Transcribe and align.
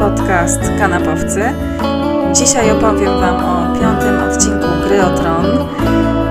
podcast 0.00 0.60
Kanapowcy. 0.78 1.42
Dzisiaj 2.32 2.70
opowiem 2.70 3.20
Wam 3.20 3.36
o 3.44 3.80
piątym 3.80 4.22
odcinku 4.22 4.66
Gry 4.84 5.02
o 5.04 5.10
Tron 5.10 5.46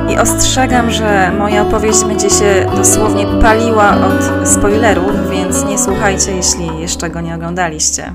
i 0.09 0.17
ostrzegam, 0.17 0.91
że 0.91 1.31
moja 1.37 1.61
opowieść 1.61 2.03
będzie 2.03 2.29
się 2.29 2.65
dosłownie 2.75 3.25
paliła 3.41 3.91
od 3.91 4.47
spoilerów, 4.47 5.29
więc 5.31 5.65
nie 5.65 5.77
słuchajcie, 5.77 6.31
jeśli 6.31 6.79
jeszcze 6.79 7.09
go 7.09 7.21
nie 7.21 7.35
oglądaliście. 7.35 8.13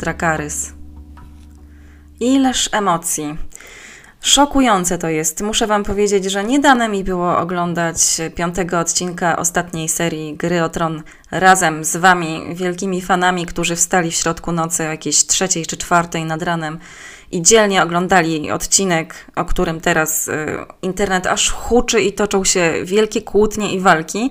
Drakarys. 0.00 0.72
Ileż 2.20 2.68
emocji. 2.72 3.36
Szokujące 4.20 4.98
to 4.98 5.08
jest. 5.08 5.40
Muszę 5.40 5.66
Wam 5.66 5.84
powiedzieć, 5.84 6.24
że 6.24 6.44
nie 6.44 6.58
dane 6.58 6.88
mi 6.88 7.04
było 7.04 7.38
oglądać 7.38 7.96
piątego 8.34 8.78
odcinka 8.78 9.38
ostatniej 9.38 9.88
serii 9.88 10.36
Gry 10.36 10.62
o 10.62 10.68
Tron 10.68 11.02
razem 11.30 11.84
z 11.84 11.96
Wami, 11.96 12.42
wielkimi 12.54 13.02
fanami, 13.02 13.46
którzy 13.46 13.76
wstali 13.76 14.10
w 14.10 14.14
środku 14.14 14.52
nocy 14.52 14.82
o 14.82 14.90
jakiejś 14.90 15.26
trzeciej 15.26 15.66
czy 15.66 15.76
czwartej 15.76 16.24
nad 16.24 16.42
ranem 16.42 16.78
i 17.30 17.42
dzielnie 17.42 17.82
oglądali 17.82 18.50
odcinek, 18.50 19.14
o 19.36 19.44
którym 19.44 19.80
teraz 19.80 20.28
y, 20.28 20.46
internet 20.82 21.26
aż 21.26 21.50
huczy 21.50 22.00
i 22.00 22.12
toczą 22.12 22.44
się 22.44 22.72
wielkie 22.84 23.22
kłótnie 23.22 23.72
i 23.74 23.80
walki 23.80 24.30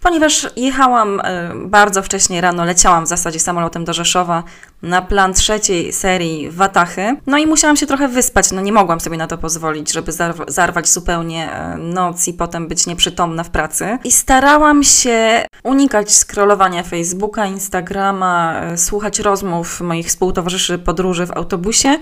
ponieważ 0.00 0.46
jechałam 0.56 1.20
e, 1.20 1.52
bardzo 1.54 2.02
wcześnie 2.02 2.40
rano, 2.40 2.64
leciałam 2.64 3.04
w 3.04 3.08
zasadzie 3.08 3.40
samolotem 3.40 3.84
do 3.84 3.92
Rzeszowa 3.92 4.42
na 4.82 5.02
plan 5.02 5.34
trzeciej 5.34 5.92
serii 5.92 6.50
Watachy. 6.50 7.16
No 7.26 7.38
i 7.38 7.46
musiałam 7.46 7.76
się 7.76 7.86
trochę 7.86 8.08
wyspać, 8.08 8.52
no 8.52 8.60
nie 8.60 8.72
mogłam 8.72 9.00
sobie 9.00 9.16
na 9.16 9.26
to 9.26 9.38
pozwolić, 9.38 9.92
żeby 9.92 10.12
zarwać 10.48 10.88
zupełnie 10.88 11.52
e, 11.52 11.76
noc 11.78 12.28
i 12.28 12.34
potem 12.34 12.68
być 12.68 12.86
nieprzytomna 12.86 13.44
w 13.44 13.50
pracy. 13.50 13.98
I 14.04 14.12
starałam 14.12 14.84
się 14.84 15.46
unikać 15.62 16.14
scrollowania 16.14 16.82
Facebooka, 16.82 17.46
Instagrama, 17.46 18.60
e, 18.60 18.78
słuchać 18.78 19.18
rozmów 19.18 19.80
moich 19.80 20.06
współtowarzyszy 20.06 20.78
podróży 20.78 21.26
w 21.26 21.32
autobusie 21.32 21.98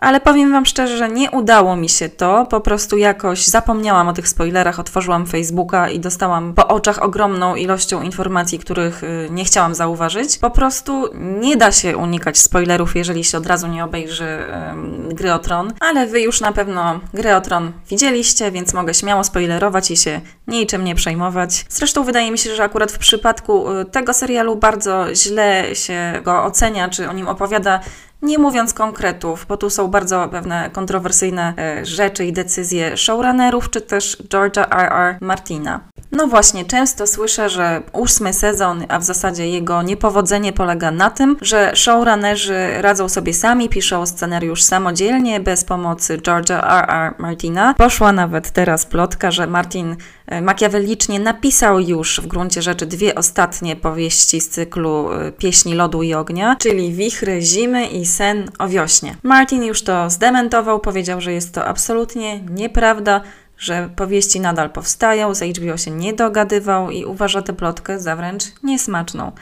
ale 0.00 0.20
powiem 0.20 0.52
Wam 0.52 0.66
szczerze, 0.66 0.96
że 0.96 1.08
nie 1.08 1.30
udało 1.30 1.76
mi 1.76 1.88
się 1.88 2.08
to. 2.08 2.46
Po 2.46 2.60
prostu 2.60 2.96
jakoś 2.96 3.46
zapomniałam 3.46 4.08
o 4.08 4.12
tych 4.12 4.28
spoilerach, 4.28 4.80
otworzyłam 4.80 5.26
Facebooka 5.26 5.88
i 5.88 6.00
dostałam 6.00 6.54
po 6.54 6.68
oczach 6.68 7.02
ogromną 7.02 7.56
ilością 7.56 8.02
informacji, 8.02 8.58
których 8.58 9.04
y, 9.04 9.28
nie 9.30 9.44
chciałam 9.44 9.74
zauważyć. 9.74 10.38
Po 10.38 10.50
prostu 10.50 11.08
nie 11.14 11.56
da 11.56 11.72
się 11.72 11.96
unikać 11.96 12.38
spoilerów, 12.38 12.96
jeżeli 12.96 13.24
się 13.24 13.38
od 13.38 13.46
razu 13.46 13.66
nie 13.66 13.84
obejrzy 13.84 14.38
um, 14.68 15.08
Gry 15.08 15.32
o 15.32 15.38
Tron, 15.38 15.72
ale 15.80 16.06
Wy 16.06 16.20
już 16.20 16.40
na 16.40 16.52
pewno 16.52 17.00
Gry 17.14 17.34
o 17.34 17.40
Tron 17.40 17.72
widzieliście, 17.90 18.50
więc 18.50 18.74
mogę 18.74 18.94
śmiało 18.94 19.24
spoilerować 19.24 19.90
i 19.90 19.96
się 19.96 20.20
niczym 20.46 20.84
nie 20.84 20.94
przejmować. 20.94 21.64
Zresztą 21.68 22.04
wydaje 22.04 22.30
mi 22.30 22.38
się, 22.38 22.56
że 22.56 22.62
akurat 22.62 22.92
w 22.92 22.98
przypadku 22.98 23.70
y, 23.70 23.84
tego 23.84 24.14
serialu 24.14 24.56
bardzo 24.56 25.14
źle 25.14 25.64
się 25.74 26.12
go 26.24 26.44
ocenia, 26.44 26.88
czy 26.88 27.08
o 27.08 27.12
nim 27.12 27.28
opowiada 27.28 27.80
nie 28.22 28.38
mówiąc 28.38 28.74
konkretów, 28.74 29.46
bo 29.48 29.56
tu 29.56 29.70
są 29.70 29.88
bardzo 29.88 30.28
pewne 30.28 30.70
kontrowersyjne 30.72 31.54
e, 31.58 31.86
rzeczy 31.86 32.24
i 32.24 32.32
decyzje 32.32 32.96
showrunnerów, 32.96 33.70
czy 33.70 33.80
też 33.80 34.16
George'a 34.28 34.66
R.R. 34.70 35.16
Martina. 35.20 35.80
No 36.12 36.26
właśnie, 36.26 36.64
często 36.64 37.06
słyszę, 37.06 37.48
że 37.48 37.82
ósmy 37.92 38.32
sezon, 38.32 38.84
a 38.88 38.98
w 38.98 39.04
zasadzie 39.04 39.48
jego 39.48 39.82
niepowodzenie 39.82 40.52
polega 40.52 40.90
na 40.90 41.10
tym, 41.10 41.36
że 41.40 41.72
showrunnerzy 41.74 42.68
radzą 42.80 43.08
sobie 43.08 43.34
sami, 43.34 43.68
piszą 43.68 44.06
scenariusz 44.06 44.62
samodzielnie, 44.62 45.40
bez 45.40 45.64
pomocy 45.64 46.18
George'a 46.18 46.78
R.R. 46.78 47.14
Martina. 47.18 47.74
Poszła 47.74 48.12
nawet 48.12 48.50
teraz 48.50 48.86
plotka, 48.86 49.30
że 49.30 49.46
Martin 49.46 49.96
makiawelicznie 50.42 51.20
napisał 51.20 51.80
już 51.80 52.20
w 52.20 52.26
gruncie 52.26 52.62
rzeczy 52.62 52.86
dwie 52.86 53.14
ostatnie 53.14 53.76
powieści 53.76 54.40
z 54.40 54.48
cyklu 54.48 55.12
e, 55.12 55.32
Pieśni 55.32 55.74
Lodu 55.74 56.02
i 56.02 56.14
Ognia, 56.14 56.56
czyli 56.56 56.92
Wichry 56.92 57.42
Zimy 57.42 57.86
i 57.86 58.06
Sen 58.06 58.50
o 58.58 58.68
Wiośnie. 58.68 59.16
Martin 59.22 59.64
już 59.64 59.82
to 59.82 60.10
zdementował, 60.10 60.80
powiedział, 60.80 61.20
że 61.20 61.32
jest 61.32 61.54
to 61.54 61.64
absolutnie 61.64 62.40
nieprawda, 62.40 63.20
że 63.58 63.90
powieści 63.96 64.40
nadal 64.40 64.70
powstają, 64.70 65.34
z 65.34 65.42
HBO 65.42 65.76
się 65.76 65.90
nie 65.90 66.12
dogadywał 66.12 66.90
i 66.90 67.04
uważa 67.04 67.42
tę 67.42 67.52
plotkę 67.52 68.00
za 68.00 68.16
wręcz 68.16 68.44
niesmaczną. 68.62 69.32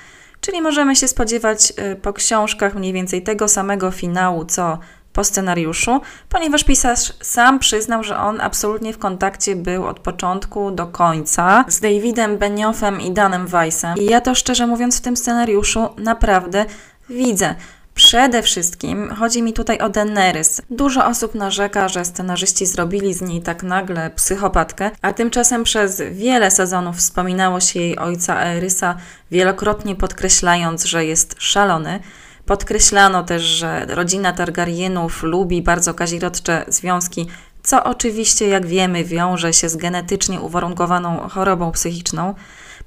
Czyli 0.41 0.63
możemy 0.63 0.97
się 0.97 1.09
spodziewać 1.09 1.73
y, 1.93 1.97
po 1.97 2.13
książkach 2.13 2.75
mniej 2.75 2.93
więcej 2.93 3.23
tego 3.23 3.49
samego 3.49 3.91
finału, 3.91 4.45
co 4.45 4.79
po 5.19 5.25
scenariuszu, 5.25 6.01
ponieważ 6.29 6.65
pisarz 6.65 7.13
sam 7.23 7.59
przyznał, 7.59 8.05
że 8.05 8.19
on 8.19 8.41
absolutnie 8.41 8.93
w 8.93 8.99
kontakcie 8.99 9.57
był 9.57 9.87
od 9.87 10.01
początku 10.01 10.71
do 10.71 10.87
końca 10.87 11.65
z 11.69 11.81
Davidem 11.81 12.39
Benioffem 12.39 13.01
i 13.01 13.11
Danem 13.11 13.47
Weissem. 13.47 13.97
I 13.97 14.05
ja 14.05 14.21
to 14.21 14.35
szczerze 14.35 14.67
mówiąc 14.67 14.99
w 14.99 15.01
tym 15.01 15.17
scenariuszu 15.17 15.89
naprawdę 15.97 16.65
widzę. 17.11 17.55
Przede 17.95 18.43
wszystkim 18.43 19.15
chodzi 19.15 19.43
mi 19.43 19.53
tutaj 19.53 19.79
o 19.79 19.89
Daenerys. 19.89 20.63
Dużo 20.71 21.07
osób 21.07 21.35
narzeka, 21.35 21.89
że 21.89 22.05
scenarzyści 22.05 22.67
zrobili 22.67 23.15
z 23.15 23.23
niej 23.23 23.43
tak 23.43 23.63
nagle 23.63 24.11
psychopatkę, 24.11 24.91
a 25.03 25.13
tymczasem 25.13 25.65
przez 25.65 26.03
wiele 26.13 26.51
sezonów 26.51 26.97
wspominało 26.97 27.61
się 27.61 27.81
jej 27.81 27.99
ojca 27.99 28.37
Aerysa, 28.37 28.97
wielokrotnie 29.31 29.97
podkreślając, 29.97 30.85
że 30.85 31.05
jest 31.05 31.35
szalony. 31.39 32.01
Podkreślano 32.49 33.23
też, 33.23 33.43
że 33.43 33.87
rodzina 33.89 34.33
Targaryenów 34.33 35.23
lubi 35.23 35.63
bardzo 35.63 35.95
kazirodcze 35.95 36.65
związki, 36.69 37.27
co 37.63 37.85
oczywiście, 37.85 38.49
jak 38.49 38.67
wiemy, 38.67 39.05
wiąże 39.05 39.53
się 39.53 39.69
z 39.69 39.77
genetycznie 39.77 40.41
uwarunkowaną 40.41 41.29
chorobą 41.29 41.73
psychiczną. 41.73 42.35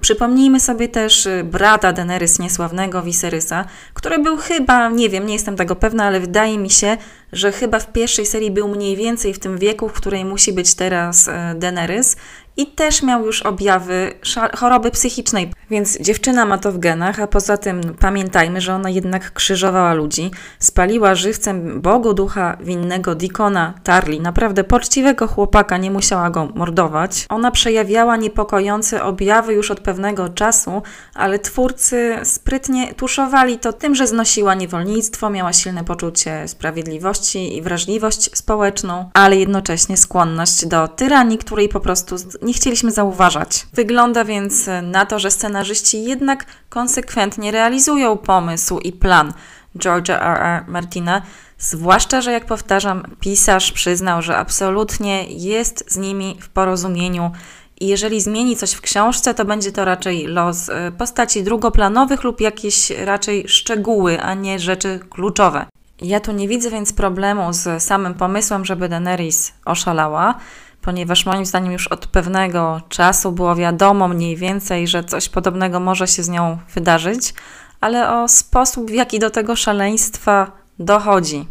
Przypomnijmy 0.01 0.59
sobie 0.59 0.87
też 0.87 1.25
y, 1.25 1.43
brata 1.43 1.93
Daenerys 1.93 2.39
niesławnego 2.39 3.01
Viserysa, 3.01 3.65
który 3.93 4.19
był 4.19 4.37
chyba, 4.37 4.89
nie 4.89 5.09
wiem, 5.09 5.25
nie 5.25 5.33
jestem 5.33 5.55
tego 5.55 5.75
pewna, 5.75 6.03
ale 6.03 6.19
wydaje 6.19 6.57
mi 6.57 6.69
się, 6.69 6.97
że 7.33 7.51
chyba 7.51 7.79
w 7.79 7.91
pierwszej 7.91 8.25
serii 8.25 8.51
był 8.51 8.67
mniej 8.67 8.95
więcej 8.95 9.33
w 9.33 9.39
tym 9.39 9.57
wieku, 9.57 9.89
w 9.89 9.93
której 9.93 10.25
musi 10.25 10.53
być 10.53 10.73
teraz 10.73 11.27
y, 11.27 11.31
Daenerys 11.55 12.15
i 12.57 12.67
też 12.67 13.03
miał 13.03 13.25
już 13.25 13.41
objawy 13.41 14.13
choroby 14.57 14.91
psychicznej. 14.91 15.53
Więc 15.69 15.99
dziewczyna 16.01 16.45
ma 16.45 16.57
to 16.57 16.71
w 16.71 16.77
genach, 16.77 17.19
a 17.19 17.27
poza 17.27 17.57
tym 17.57 17.81
pamiętajmy, 17.99 18.61
że 18.61 18.75
ona 18.75 18.89
jednak 18.89 19.33
krzyżowała 19.33 19.93
ludzi, 19.93 20.31
spaliła 20.59 21.15
żywcem 21.15 21.81
Bogu 21.81 22.13
ducha 22.13 22.57
winnego 22.61 23.15
Dikona 23.15 23.73
Tarli, 23.83 24.21
naprawdę 24.21 24.63
poczciwego 24.63 25.27
chłopaka, 25.27 25.77
nie 25.77 25.91
musiała 25.91 26.29
go 26.29 26.45
mordować. 26.55 27.25
Ona 27.29 27.51
przejawiała 27.51 28.17
niepokojące 28.17 29.03
objawy 29.03 29.53
już 29.53 29.71
od 29.71 29.79
pewnego 29.79 30.29
czasu, 30.29 30.81
ale 31.13 31.39
twórcy 31.39 32.15
sprytnie 32.23 32.93
tuszowali 32.93 33.59
to 33.59 33.73
tym, 33.73 33.95
że 33.95 34.07
znosiła 34.07 34.53
niewolnictwo, 34.53 35.29
miała 35.29 35.53
silne 35.53 35.83
poczucie 35.83 36.47
sprawiedliwości 36.47 37.57
i 37.57 37.61
wrażliwość 37.61 38.37
społeczną, 38.37 39.09
ale 39.13 39.37
jednocześnie 39.37 39.97
skłonność 39.97 40.65
do 40.65 40.87
tyranii, 40.87 41.37
której 41.37 41.69
po 41.69 41.79
prostu 41.79 42.15
nie 42.41 42.53
chcieliśmy 42.53 42.91
zauważać. 42.91 43.67
Wygląda 43.73 44.25
więc 44.25 44.69
na 44.83 45.05
to, 45.05 45.19
że 45.19 45.31
scenarzyści 45.31 46.03
jednak 46.03 46.45
konsekwentnie 46.69 47.51
realizują 47.51 48.17
pomysł 48.17 48.79
i 48.79 48.91
plan 48.91 49.33
George'a 49.77 50.13
R. 50.13 50.41
R. 50.41 50.63
Martina, 50.67 51.21
zwłaszcza, 51.57 52.21
że 52.21 52.31
jak 52.31 52.45
powtarzam, 52.45 53.03
pisarz 53.19 53.71
przyznał, 53.71 54.21
że 54.21 54.37
absolutnie 54.37 55.23
jest 55.23 55.83
z 55.87 55.97
nimi 55.97 56.37
w 56.41 56.49
porozumieniu 56.49 57.31
i 57.79 57.87
jeżeli 57.87 58.21
zmieni 58.21 58.55
coś 58.55 58.71
w 58.71 58.81
książce, 58.81 59.33
to 59.33 59.45
będzie 59.45 59.71
to 59.71 59.85
raczej 59.85 60.27
los 60.27 60.69
y, 60.69 60.73
postaci 60.97 61.43
drugoplanowych 61.43 62.23
lub 62.23 62.41
jakieś 62.41 62.89
raczej 62.89 63.47
szczegóły, 63.47 64.21
a 64.21 64.33
nie 64.33 64.59
rzeczy 64.59 64.99
kluczowe. 65.09 65.65
Ja 66.01 66.19
tu 66.19 66.31
nie 66.31 66.47
widzę 66.47 66.69
więc 66.69 66.93
problemu 66.93 67.53
z 67.53 67.83
samym 67.83 68.13
pomysłem, 68.13 68.65
żeby 68.65 68.89
Daenerys 68.89 69.53
oszalała 69.65 70.35
ponieważ 70.81 71.25
moim 71.25 71.45
zdaniem 71.45 71.71
już 71.71 71.87
od 71.87 72.07
pewnego 72.07 72.81
czasu 72.89 73.31
było 73.31 73.55
wiadomo 73.55 74.07
mniej 74.07 74.37
więcej, 74.37 74.87
że 74.87 75.03
coś 75.03 75.29
podobnego 75.29 75.79
może 75.79 76.07
się 76.07 76.23
z 76.23 76.29
nią 76.29 76.57
wydarzyć, 76.73 77.33
ale 77.81 78.13
o 78.13 78.27
sposób, 78.27 78.91
w 78.91 78.93
jaki 78.93 79.19
do 79.19 79.29
tego 79.29 79.55
szaleństwa 79.55 80.51
dochodzi. 80.79 81.47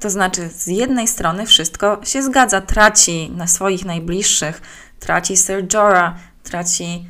To 0.00 0.10
znaczy, 0.10 0.48
z 0.48 0.66
jednej 0.66 1.08
strony 1.08 1.46
wszystko 1.46 1.98
się 2.04 2.22
zgadza, 2.22 2.60
traci 2.60 3.30
na 3.36 3.46
swoich 3.46 3.84
najbliższych, 3.84 4.62
traci 5.00 5.36
Sir 5.36 5.74
Jorah, 5.74 6.14
traci 6.42 7.08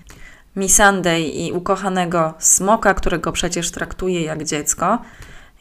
Missandei 0.57 1.47
i 1.47 1.53
ukochanego 1.53 2.35
smoka, 2.39 2.95
którego 2.95 3.33
przecież 3.33 3.71
traktuje 3.71 4.23
jak 4.23 4.45
dziecko. 4.45 4.99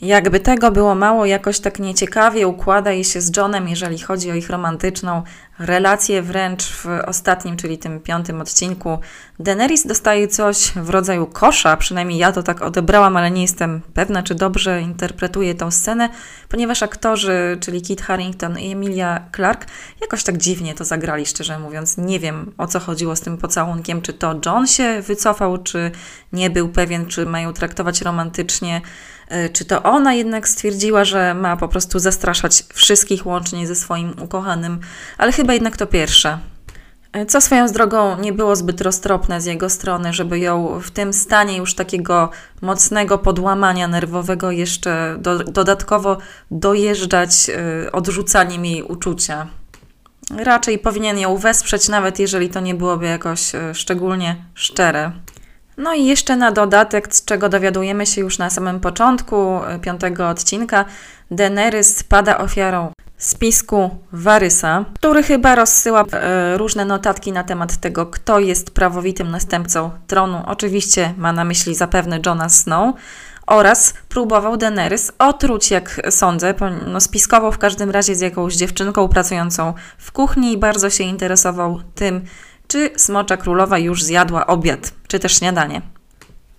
Jakby 0.01 0.39
tego 0.39 0.71
było 0.71 0.95
mało, 0.95 1.25
jakoś 1.25 1.59
tak 1.59 1.79
nieciekawie 1.79 2.47
układa 2.47 2.91
jej 2.91 3.03
się 3.03 3.21
z 3.21 3.37
Johnem, 3.37 3.67
jeżeli 3.67 3.99
chodzi 3.99 4.31
o 4.31 4.33
ich 4.33 4.49
romantyczną 4.49 5.23
relację, 5.59 6.21
wręcz 6.21 6.63
w 6.63 6.87
ostatnim, 7.05 7.57
czyli 7.57 7.77
tym 7.77 7.99
piątym 7.99 8.41
odcinku. 8.41 8.99
Daenerys 9.39 9.87
dostaje 9.87 10.27
coś 10.27 10.71
w 10.75 10.89
rodzaju 10.89 11.27
kosza, 11.27 11.77
przynajmniej 11.77 12.19
ja 12.19 12.31
to 12.31 12.43
tak 12.43 12.61
odebrałam, 12.61 13.17
ale 13.17 13.31
nie 13.31 13.41
jestem 13.41 13.81
pewna, 13.93 14.23
czy 14.23 14.35
dobrze 14.35 14.81
interpretuję 14.81 15.55
tę 15.55 15.71
scenę, 15.71 16.09
ponieważ 16.49 16.83
aktorzy, 16.83 17.57
czyli 17.59 17.81
Kit 17.81 18.01
Harington 18.01 18.59
i 18.59 18.71
Emilia 18.71 19.21
Clarke, 19.35 19.65
jakoś 20.01 20.23
tak 20.23 20.37
dziwnie 20.37 20.75
to 20.75 20.85
zagrali, 20.85 21.25
szczerze 21.25 21.59
mówiąc. 21.59 21.97
Nie 21.97 22.19
wiem, 22.19 22.53
o 22.57 22.67
co 22.67 22.79
chodziło 22.79 23.15
z 23.15 23.21
tym 23.21 23.37
pocałunkiem, 23.37 24.01
czy 24.01 24.13
to 24.13 24.39
John 24.45 24.67
się 24.67 25.01
wycofał, 25.01 25.57
czy 25.57 25.91
nie 26.33 26.49
był 26.49 26.69
pewien, 26.69 27.05
czy 27.05 27.25
mają 27.25 27.53
traktować 27.53 28.01
romantycznie 28.01 28.81
czy 29.53 29.65
to 29.65 29.83
ona 29.83 30.13
jednak 30.13 30.47
stwierdziła, 30.47 31.05
że 31.05 31.33
ma 31.33 31.57
po 31.57 31.67
prostu 31.67 31.99
zastraszać 31.99 32.63
wszystkich 32.73 33.25
łącznie 33.25 33.67
ze 33.67 33.75
swoim 33.75 34.13
ukochanym, 34.21 34.79
ale 35.17 35.31
chyba 35.31 35.53
jednak 35.53 35.77
to 35.77 35.87
pierwsze. 35.87 36.39
E, 37.13 37.25
co 37.25 37.41
swoją 37.41 37.67
drogą 37.67 38.17
nie 38.19 38.33
było 38.33 38.55
zbyt 38.55 38.81
roztropne 38.81 39.41
z 39.41 39.45
jego 39.45 39.69
strony, 39.69 40.13
żeby 40.13 40.39
ją 40.39 40.79
w 40.79 40.91
tym 40.91 41.13
stanie 41.13 41.57
już 41.57 41.75
takiego 41.75 42.29
mocnego 42.61 43.17
podłamania 43.17 43.87
nerwowego 43.87 44.51
jeszcze 44.51 45.15
do, 45.19 45.39
dodatkowo 45.39 46.17
dojeżdżać 46.51 47.49
y, 47.85 47.91
odrzucaniem 47.91 48.65
jej 48.65 48.83
uczucia. 48.83 49.47
Raczej 50.37 50.79
powinien 50.79 51.17
ją 51.17 51.37
wesprzeć, 51.37 51.89
nawet 51.89 52.19
jeżeli 52.19 52.49
to 52.49 52.59
nie 52.59 52.75
byłoby 52.75 53.05
jakoś 53.05 53.51
szczególnie 53.73 54.35
szczere. 54.53 55.11
No 55.79 55.93
i 55.93 56.05
jeszcze 56.05 56.35
na 56.35 56.51
dodatek, 56.51 57.15
z 57.15 57.25
czego 57.25 57.49
dowiadujemy 57.49 58.05
się 58.05 58.21
już 58.21 58.37
na 58.37 58.49
samym 58.49 58.79
początku 58.79 59.59
piątego 59.81 60.29
odcinka, 60.29 60.85
Daenerys 61.31 62.03
pada 62.03 62.37
ofiarą 62.37 62.91
spisku 63.17 63.89
Warysa, 64.11 64.85
który 64.95 65.23
chyba 65.23 65.55
rozsyła 65.55 66.03
e, 66.11 66.57
różne 66.57 66.85
notatki 66.85 67.31
na 67.31 67.43
temat 67.43 67.77
tego, 67.77 68.05
kto 68.05 68.39
jest 68.39 68.71
prawowitym 68.71 69.31
następcą 69.31 69.91
tronu. 70.07 70.43
Oczywiście 70.45 71.13
ma 71.17 71.33
na 71.33 71.43
myśli 71.43 71.75
zapewne 71.75 72.19
Johna 72.25 72.49
Snow 72.49 72.95
oraz 73.47 73.93
próbował 74.09 74.57
Daenerys 74.57 75.11
otruć, 75.19 75.71
jak 75.71 76.01
sądzę, 76.09 76.53
no, 76.87 76.99
spiskował 76.99 77.51
w 77.51 77.57
każdym 77.57 77.91
razie 77.91 78.15
z 78.15 78.19
jakąś 78.19 78.55
dziewczynką 78.55 79.07
pracującą 79.07 79.73
w 79.97 80.11
kuchni 80.11 80.53
i 80.53 80.57
bardzo 80.57 80.89
się 80.89 81.03
interesował 81.03 81.79
tym, 81.95 82.25
czy 82.69 82.89
Smocza 82.95 83.37
Królowa 83.37 83.77
już 83.77 84.03
zjadła 84.03 84.47
obiad, 84.47 84.93
czy 85.07 85.19
też 85.19 85.35
śniadanie. 85.35 85.81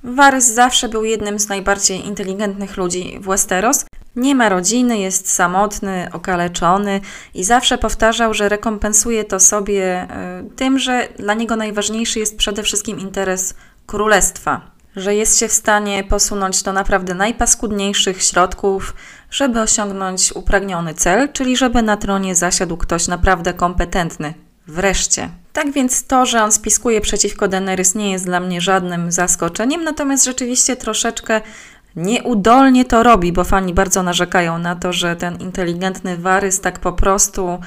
Varys 0.04 0.44
zawsze 0.44 0.88
był 0.88 1.04
jednym 1.04 1.38
z 1.38 1.48
najbardziej 1.48 2.06
inteligentnych 2.06 2.76
ludzi 2.76 3.18
w 3.20 3.24
Westeros. 3.24 3.84
Nie 4.16 4.34
ma 4.34 4.48
rodziny, 4.48 4.98
jest 4.98 5.32
samotny, 5.32 6.08
okaleczony 6.12 7.00
i 7.34 7.44
zawsze 7.44 7.78
powtarzał, 7.78 8.34
że 8.34 8.48
rekompensuje 8.48 9.24
to 9.24 9.40
sobie 9.40 10.08
y, 10.50 10.56
tym, 10.56 10.78
że 10.78 11.08
dla 11.18 11.34
niego 11.34 11.56
najważniejszy 11.56 12.18
jest 12.18 12.36
przede 12.36 12.62
wszystkim 12.62 13.00
interes 13.00 13.54
królestwa. 13.86 14.60
Że 14.96 15.14
jest 15.14 15.38
się 15.38 15.48
w 15.48 15.52
stanie 15.52 16.04
posunąć 16.04 16.62
do 16.62 16.72
naprawdę 16.72 17.14
najpaskudniejszych 17.14 18.22
środków, 18.22 18.94
żeby 19.30 19.60
osiągnąć 19.60 20.32
upragniony 20.32 20.94
cel, 20.94 21.32
czyli 21.32 21.56
żeby 21.56 21.82
na 21.82 21.96
tronie 21.96 22.34
zasiadł 22.34 22.76
ktoś 22.76 23.08
naprawdę 23.08 23.54
kompetentny. 23.54 24.34
Wreszcie. 24.70 25.28
Tak 25.52 25.72
więc 25.72 26.06
to, 26.06 26.26
że 26.26 26.42
on 26.42 26.52
spiskuje 26.52 27.00
przeciwko 27.00 27.48
Daenerys 27.48 27.94
nie 27.94 28.12
jest 28.12 28.24
dla 28.24 28.40
mnie 28.40 28.60
żadnym 28.60 29.12
zaskoczeniem, 29.12 29.84
natomiast 29.84 30.24
rzeczywiście 30.24 30.76
troszeczkę 30.76 31.40
nieudolnie 31.96 32.84
to 32.84 33.02
robi, 33.02 33.32
bo 33.32 33.44
fani 33.44 33.74
bardzo 33.74 34.02
narzekają 34.02 34.58
na 34.58 34.76
to, 34.76 34.92
że 34.92 35.16
ten 35.16 35.36
inteligentny 35.36 36.16
Warys 36.16 36.60
tak 36.60 36.78
po 36.78 36.92
prostu 36.92 37.58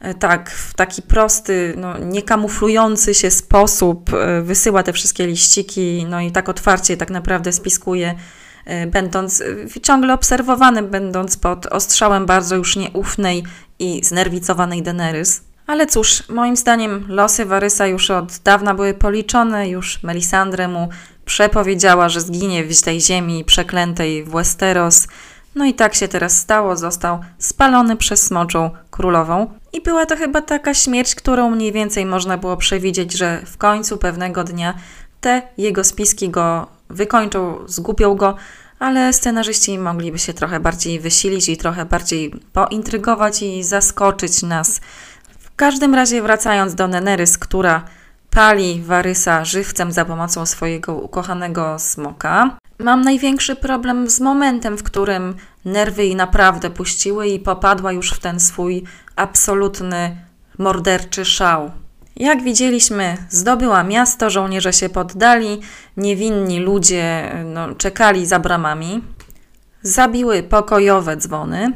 e, 0.00 0.14
tak, 0.14 0.50
w 0.50 0.74
taki 0.74 1.02
prosty, 1.02 1.74
no, 1.76 1.98
niekamuflujący 1.98 3.14
się 3.14 3.30
sposób 3.30 4.10
e, 4.14 4.42
wysyła 4.42 4.82
te 4.82 4.92
wszystkie 4.92 5.26
liściki, 5.26 6.06
no 6.08 6.20
i 6.20 6.32
tak 6.32 6.48
otwarcie 6.48 6.96
tak 6.96 7.10
naprawdę 7.10 7.52
spiskuje, 7.52 8.14
e, 8.64 8.86
będąc 8.86 9.42
ciągle 9.82 10.14
obserwowanym, 10.14 10.88
będąc 10.88 11.36
pod 11.36 11.66
ostrzałem 11.66 12.26
bardzo 12.26 12.56
już 12.56 12.76
nieufnej 12.76 13.44
i 13.78 14.04
znerwicowanej 14.04 14.82
Daenerys. 14.82 15.51
Ale 15.72 15.86
cóż, 15.86 16.28
moim 16.28 16.56
zdaniem 16.56 17.04
losy 17.08 17.44
Warysa 17.44 17.86
już 17.86 18.10
od 18.10 18.38
dawna 18.44 18.74
były 18.74 18.94
policzone, 18.94 19.68
już 19.68 20.02
Melisandre 20.02 20.68
mu 20.68 20.88
przepowiedziała, 21.24 22.08
że 22.08 22.20
zginie 22.20 22.64
w 22.64 22.82
tej 22.82 23.00
ziemi 23.00 23.44
przeklętej 23.44 24.24
w 24.24 24.30
Westeros. 24.30 25.08
No 25.54 25.64
i 25.64 25.74
tak 25.74 25.94
się 25.94 26.08
teraz 26.08 26.38
stało, 26.38 26.76
został 26.76 27.20
spalony 27.38 27.96
przez 27.96 28.22
smoczą 28.22 28.70
królową. 28.90 29.50
I 29.72 29.80
była 29.80 30.06
to 30.06 30.16
chyba 30.16 30.42
taka 30.42 30.74
śmierć, 30.74 31.14
którą 31.14 31.50
mniej 31.50 31.72
więcej 31.72 32.06
można 32.06 32.38
było 32.38 32.56
przewidzieć, 32.56 33.12
że 33.12 33.42
w 33.46 33.56
końcu 33.56 33.98
pewnego 33.98 34.44
dnia 34.44 34.74
te 35.20 35.42
jego 35.58 35.84
spiski 35.84 36.30
go 36.30 36.66
wykończą, 36.90 37.58
zgubią 37.66 38.14
go, 38.14 38.36
ale 38.78 39.12
scenarzyści 39.12 39.78
mogliby 39.78 40.18
się 40.18 40.34
trochę 40.34 40.60
bardziej 40.60 41.00
wysilić 41.00 41.48
i 41.48 41.56
trochę 41.56 41.84
bardziej 41.84 42.34
pointrygować 42.52 43.42
i 43.42 43.62
zaskoczyć 43.62 44.42
nas 44.42 44.80
w 45.52 45.56
każdym 45.56 45.94
razie 45.94 46.22
wracając 46.22 46.74
do 46.74 46.88
Nenerys, 46.88 47.38
która 47.38 47.84
pali 48.30 48.82
Warysa 48.82 49.44
żywcem 49.44 49.92
za 49.92 50.04
pomocą 50.04 50.46
swojego 50.46 50.94
ukochanego 50.94 51.78
smoka, 51.78 52.56
mam 52.78 53.00
największy 53.00 53.56
problem 53.56 54.10
z 54.10 54.20
momentem, 54.20 54.78
w 54.78 54.82
którym 54.82 55.34
nerwy 55.64 56.04
jej 56.04 56.16
naprawdę 56.16 56.70
puściły 56.70 57.28
i 57.28 57.40
popadła 57.40 57.92
już 57.92 58.12
w 58.12 58.18
ten 58.18 58.40
swój 58.40 58.84
absolutny 59.16 60.16
morderczy 60.58 61.24
szał. 61.24 61.70
Jak 62.16 62.42
widzieliśmy, 62.42 63.16
zdobyła 63.30 63.82
miasto, 63.82 64.30
żołnierze 64.30 64.72
się 64.72 64.88
poddali, 64.88 65.60
niewinni 65.96 66.60
ludzie 66.60 67.32
no, 67.44 67.74
czekali 67.74 68.26
za 68.26 68.38
bramami, 68.38 69.02
zabiły 69.82 70.42
pokojowe 70.42 71.16
dzwony 71.16 71.72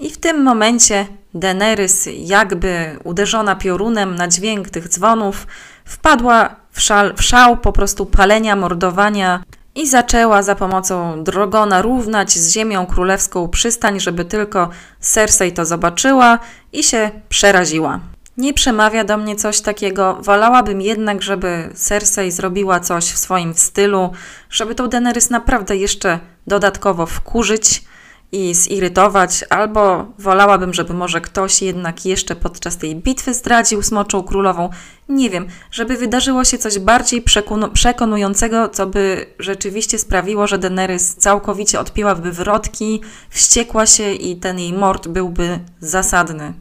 i 0.00 0.10
w 0.10 0.18
tym 0.18 0.42
momencie 0.42 1.06
Daenerys, 1.34 2.08
jakby 2.16 2.98
uderzona 3.04 3.56
piorunem 3.56 4.14
na 4.14 4.28
dźwięk 4.28 4.70
tych 4.70 4.88
dzwonów, 4.88 5.46
wpadła 5.84 6.56
w, 6.72 6.80
szal, 6.80 7.14
w 7.14 7.22
szał 7.22 7.56
po 7.56 7.72
prostu 7.72 8.06
palenia, 8.06 8.56
mordowania 8.56 9.42
i 9.74 9.88
zaczęła 9.88 10.42
za 10.42 10.54
pomocą 10.54 11.24
drogona 11.24 11.82
równać 11.82 12.32
z 12.32 12.52
ziemią 12.52 12.86
królewską 12.86 13.48
przystań, 13.48 14.00
żeby 14.00 14.24
tylko 14.24 14.68
Cersei 15.00 15.52
to 15.52 15.64
zobaczyła 15.64 16.38
i 16.72 16.82
się 16.82 17.10
przeraziła. 17.28 18.00
Nie 18.36 18.54
przemawia 18.54 19.04
do 19.04 19.16
mnie 19.16 19.36
coś 19.36 19.60
takiego. 19.60 20.18
Wolałabym 20.20 20.80
jednak, 20.80 21.22
żeby 21.22 21.70
Cersei 21.74 22.30
zrobiła 22.30 22.80
coś 22.80 23.04
w 23.04 23.18
swoim 23.18 23.54
stylu, 23.54 24.10
żeby 24.50 24.74
tą 24.74 24.88
Daenerys 24.88 25.30
naprawdę 25.30 25.76
jeszcze 25.76 26.18
dodatkowo 26.46 27.06
wkurzyć 27.06 27.84
i 28.32 28.54
zirytować, 28.54 29.44
albo 29.50 30.06
wolałabym, 30.18 30.74
żeby 30.74 30.94
może 30.94 31.20
ktoś 31.20 31.62
jednak 31.62 32.06
jeszcze 32.06 32.36
podczas 32.36 32.76
tej 32.76 32.96
bitwy 32.96 33.34
zdradził 33.34 33.82
Smoczą 33.82 34.22
Królową. 34.22 34.70
Nie 35.08 35.30
wiem, 35.30 35.46
żeby 35.70 35.96
wydarzyło 35.96 36.44
się 36.44 36.58
coś 36.58 36.78
bardziej 36.78 37.24
przekonującego, 37.72 38.68
co 38.68 38.86
by 38.86 39.26
rzeczywiście 39.38 39.98
sprawiło, 39.98 40.46
że 40.46 40.58
Daenerys 40.58 41.14
całkowicie 41.14 41.80
odpiłaby 41.80 42.32
wrotki, 42.32 43.00
wściekła 43.30 43.86
się 43.86 44.12
i 44.12 44.36
ten 44.36 44.58
jej 44.58 44.72
mord 44.72 45.08
byłby 45.08 45.58
zasadny. 45.80 46.52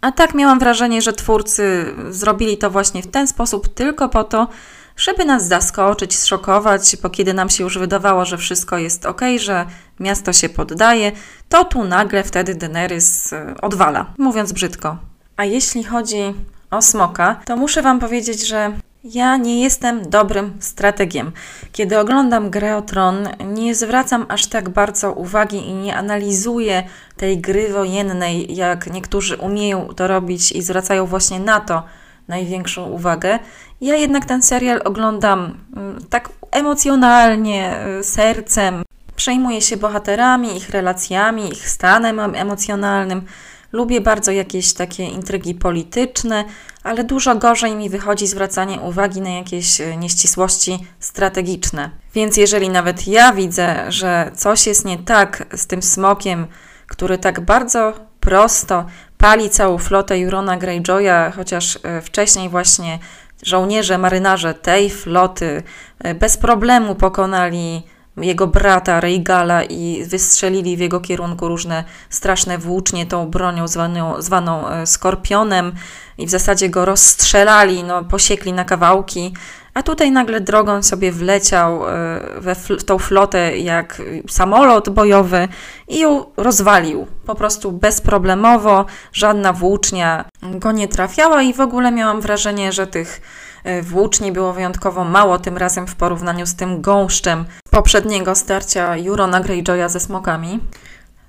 A 0.00 0.12
tak 0.12 0.34
miałam 0.34 0.58
wrażenie, 0.58 1.02
że 1.02 1.12
twórcy 1.12 1.94
zrobili 2.10 2.58
to 2.58 2.70
właśnie 2.70 3.02
w 3.02 3.06
ten 3.06 3.26
sposób 3.26 3.74
tylko 3.74 4.08
po 4.08 4.24
to, 4.24 4.48
żeby 4.96 5.24
nas 5.24 5.48
zaskoczyć, 5.48 6.16
zszokować, 6.16 6.96
bo 7.02 7.10
kiedy 7.10 7.34
nam 7.34 7.48
się 7.48 7.64
już 7.64 7.78
wydawało, 7.78 8.24
że 8.24 8.38
wszystko 8.38 8.78
jest 8.78 9.06
ok, 9.06 9.20
że 9.38 9.66
miasto 10.00 10.32
się 10.32 10.48
poddaje, 10.48 11.12
to 11.48 11.64
tu 11.64 11.84
nagle 11.84 12.24
wtedy 12.24 12.54
Daenerys 12.54 13.32
e, 13.32 13.54
odwala, 13.62 14.06
mówiąc 14.18 14.52
brzydko. 14.52 14.96
A 15.36 15.44
jeśli 15.44 15.84
chodzi 15.84 16.34
o 16.70 16.82
smoka, 16.82 17.40
to 17.44 17.56
muszę 17.56 17.82
Wam 17.82 18.00
powiedzieć, 18.00 18.46
że 18.46 18.72
ja 19.04 19.36
nie 19.36 19.62
jestem 19.62 20.10
dobrym 20.10 20.56
strategiem. 20.60 21.32
Kiedy 21.72 21.98
oglądam 21.98 22.50
grę 22.50 22.76
o 22.76 22.82
Tron, 22.82 23.28
nie 23.44 23.74
zwracam 23.74 24.26
aż 24.28 24.46
tak 24.46 24.68
bardzo 24.68 25.12
uwagi 25.12 25.68
i 25.68 25.74
nie 25.74 25.96
analizuję 25.96 26.82
tej 27.16 27.38
gry 27.38 27.68
wojennej, 27.68 28.56
jak 28.56 28.92
niektórzy 28.92 29.36
umieją 29.36 29.88
to 29.96 30.06
robić 30.06 30.52
i 30.52 30.62
zwracają 30.62 31.06
właśnie 31.06 31.40
na 31.40 31.60
to 31.60 31.82
największą 32.28 32.84
uwagę. 32.84 33.38
Ja 33.80 33.96
jednak 33.96 34.24
ten 34.24 34.42
serial 34.42 34.80
oglądam 34.84 35.58
mm, 35.76 36.04
tak 36.10 36.28
emocjonalnie, 36.50 37.76
y, 38.00 38.04
sercem. 38.04 38.82
Przejmuję 39.16 39.62
się 39.62 39.76
bohaterami, 39.76 40.56
ich 40.56 40.70
relacjami, 40.70 41.52
ich 41.52 41.68
stanem 41.68 42.20
emocjonalnym. 42.20 43.24
Lubię 43.72 44.00
bardzo 44.00 44.32
jakieś 44.32 44.72
takie 44.72 45.04
intrygi 45.04 45.54
polityczne, 45.54 46.44
ale 46.82 47.04
dużo 47.04 47.36
gorzej 47.36 47.76
mi 47.76 47.90
wychodzi 47.90 48.26
zwracanie 48.26 48.80
uwagi 48.80 49.20
na 49.20 49.30
jakieś 49.30 49.80
y, 49.80 49.96
nieścisłości 49.96 50.86
strategiczne. 51.00 51.90
Więc 52.14 52.36
jeżeli 52.36 52.68
nawet 52.68 53.06
ja 53.06 53.32
widzę, 53.32 53.92
że 53.92 54.30
coś 54.34 54.66
jest 54.66 54.84
nie 54.84 54.98
tak 54.98 55.46
z 55.54 55.66
tym 55.66 55.82
smokiem, 55.82 56.46
który 56.86 57.18
tak 57.18 57.40
bardzo 57.40 57.92
prosto 58.20 58.86
pali 59.18 59.50
całą 59.50 59.78
flotę 59.78 60.18
Jurona 60.18 60.56
Greyjoya, 60.56 61.32
chociaż 61.36 61.76
y, 61.76 61.80
wcześniej 62.02 62.48
właśnie 62.48 62.98
żołnierze, 63.42 63.98
marynarze 63.98 64.54
tej 64.54 64.90
floty 64.90 65.62
e, 65.98 66.14
bez 66.14 66.36
problemu 66.36 66.94
pokonali 66.94 67.82
jego 68.24 68.46
brata 68.46 69.00
Reigala 69.00 69.64
i 69.64 70.04
wystrzelili 70.04 70.76
w 70.76 70.80
jego 70.80 71.00
kierunku 71.00 71.48
różne 71.48 71.84
straszne 72.10 72.58
włócznie 72.58 73.06
tą 73.06 73.30
bronią 73.30 73.68
zwaną, 73.68 74.22
zwaną 74.22 74.68
e, 74.68 74.86
skorpionem 74.86 75.72
i 76.18 76.26
w 76.26 76.30
zasadzie 76.30 76.68
go 76.68 76.84
rozstrzelali, 76.84 77.84
no, 77.84 78.04
posiekli 78.04 78.52
na 78.52 78.64
kawałki. 78.64 79.34
a 79.74 79.82
tutaj 79.82 80.10
nagle 80.10 80.40
drogą 80.40 80.82
sobie 80.82 81.12
wleciał 81.12 81.88
e, 81.88 82.20
we 82.40 82.54
w 82.54 82.84
tą 82.84 82.98
flotę 82.98 83.58
jak 83.58 84.02
samolot 84.28 84.88
bojowy 84.90 85.48
i 85.88 85.98
ją 85.98 86.24
rozwalił. 86.36 87.06
Po 87.26 87.34
prostu 87.34 87.72
bezproblemowo, 87.72 88.86
żadna 89.12 89.52
włócznia 89.52 90.24
go 90.42 90.72
nie 90.72 90.88
trafiała 90.88 91.42
i 91.42 91.54
w 91.54 91.60
ogóle 91.60 91.92
miałam 91.92 92.20
wrażenie, 92.20 92.72
że 92.72 92.86
tych 92.86 93.20
e, 93.66 93.82
włóczni 93.82 94.32
było 94.32 94.52
wyjątkowo 94.52 95.04
mało 95.04 95.38
tym 95.38 95.56
razem 95.56 95.86
w 95.86 95.94
porównaniu 95.94 96.46
z 96.46 96.54
tym 96.54 96.80
gąszczem 96.80 97.44
poprzedniego 97.70 98.34
starcia 98.34 98.96
Jurona 98.96 99.40
Greyjoya 99.40 99.88
ze 99.88 100.00
smokami. 100.00 100.60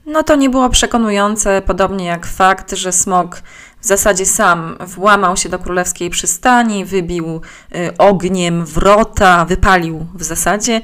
No 0.06 0.24
to 0.24 0.36
nie 0.36 0.50
było 0.50 0.70
przekonujące, 0.70 1.62
podobnie 1.62 2.06
jak 2.06 2.26
fakt, 2.26 2.72
że 2.72 2.92
smok 2.92 3.42
w 3.82 3.86
zasadzie 3.86 4.26
sam 4.26 4.78
włamał 4.80 5.38
się 5.38 5.50
do 5.50 5.60
królewskiej 5.60 6.10
przystani, 6.10 6.86
wybił 6.86 7.42
y, 7.76 7.98
ogniem 7.98 8.66
wrota, 8.66 9.46
wypalił 9.46 10.06
w 10.14 10.24
zasadzie 10.24 10.82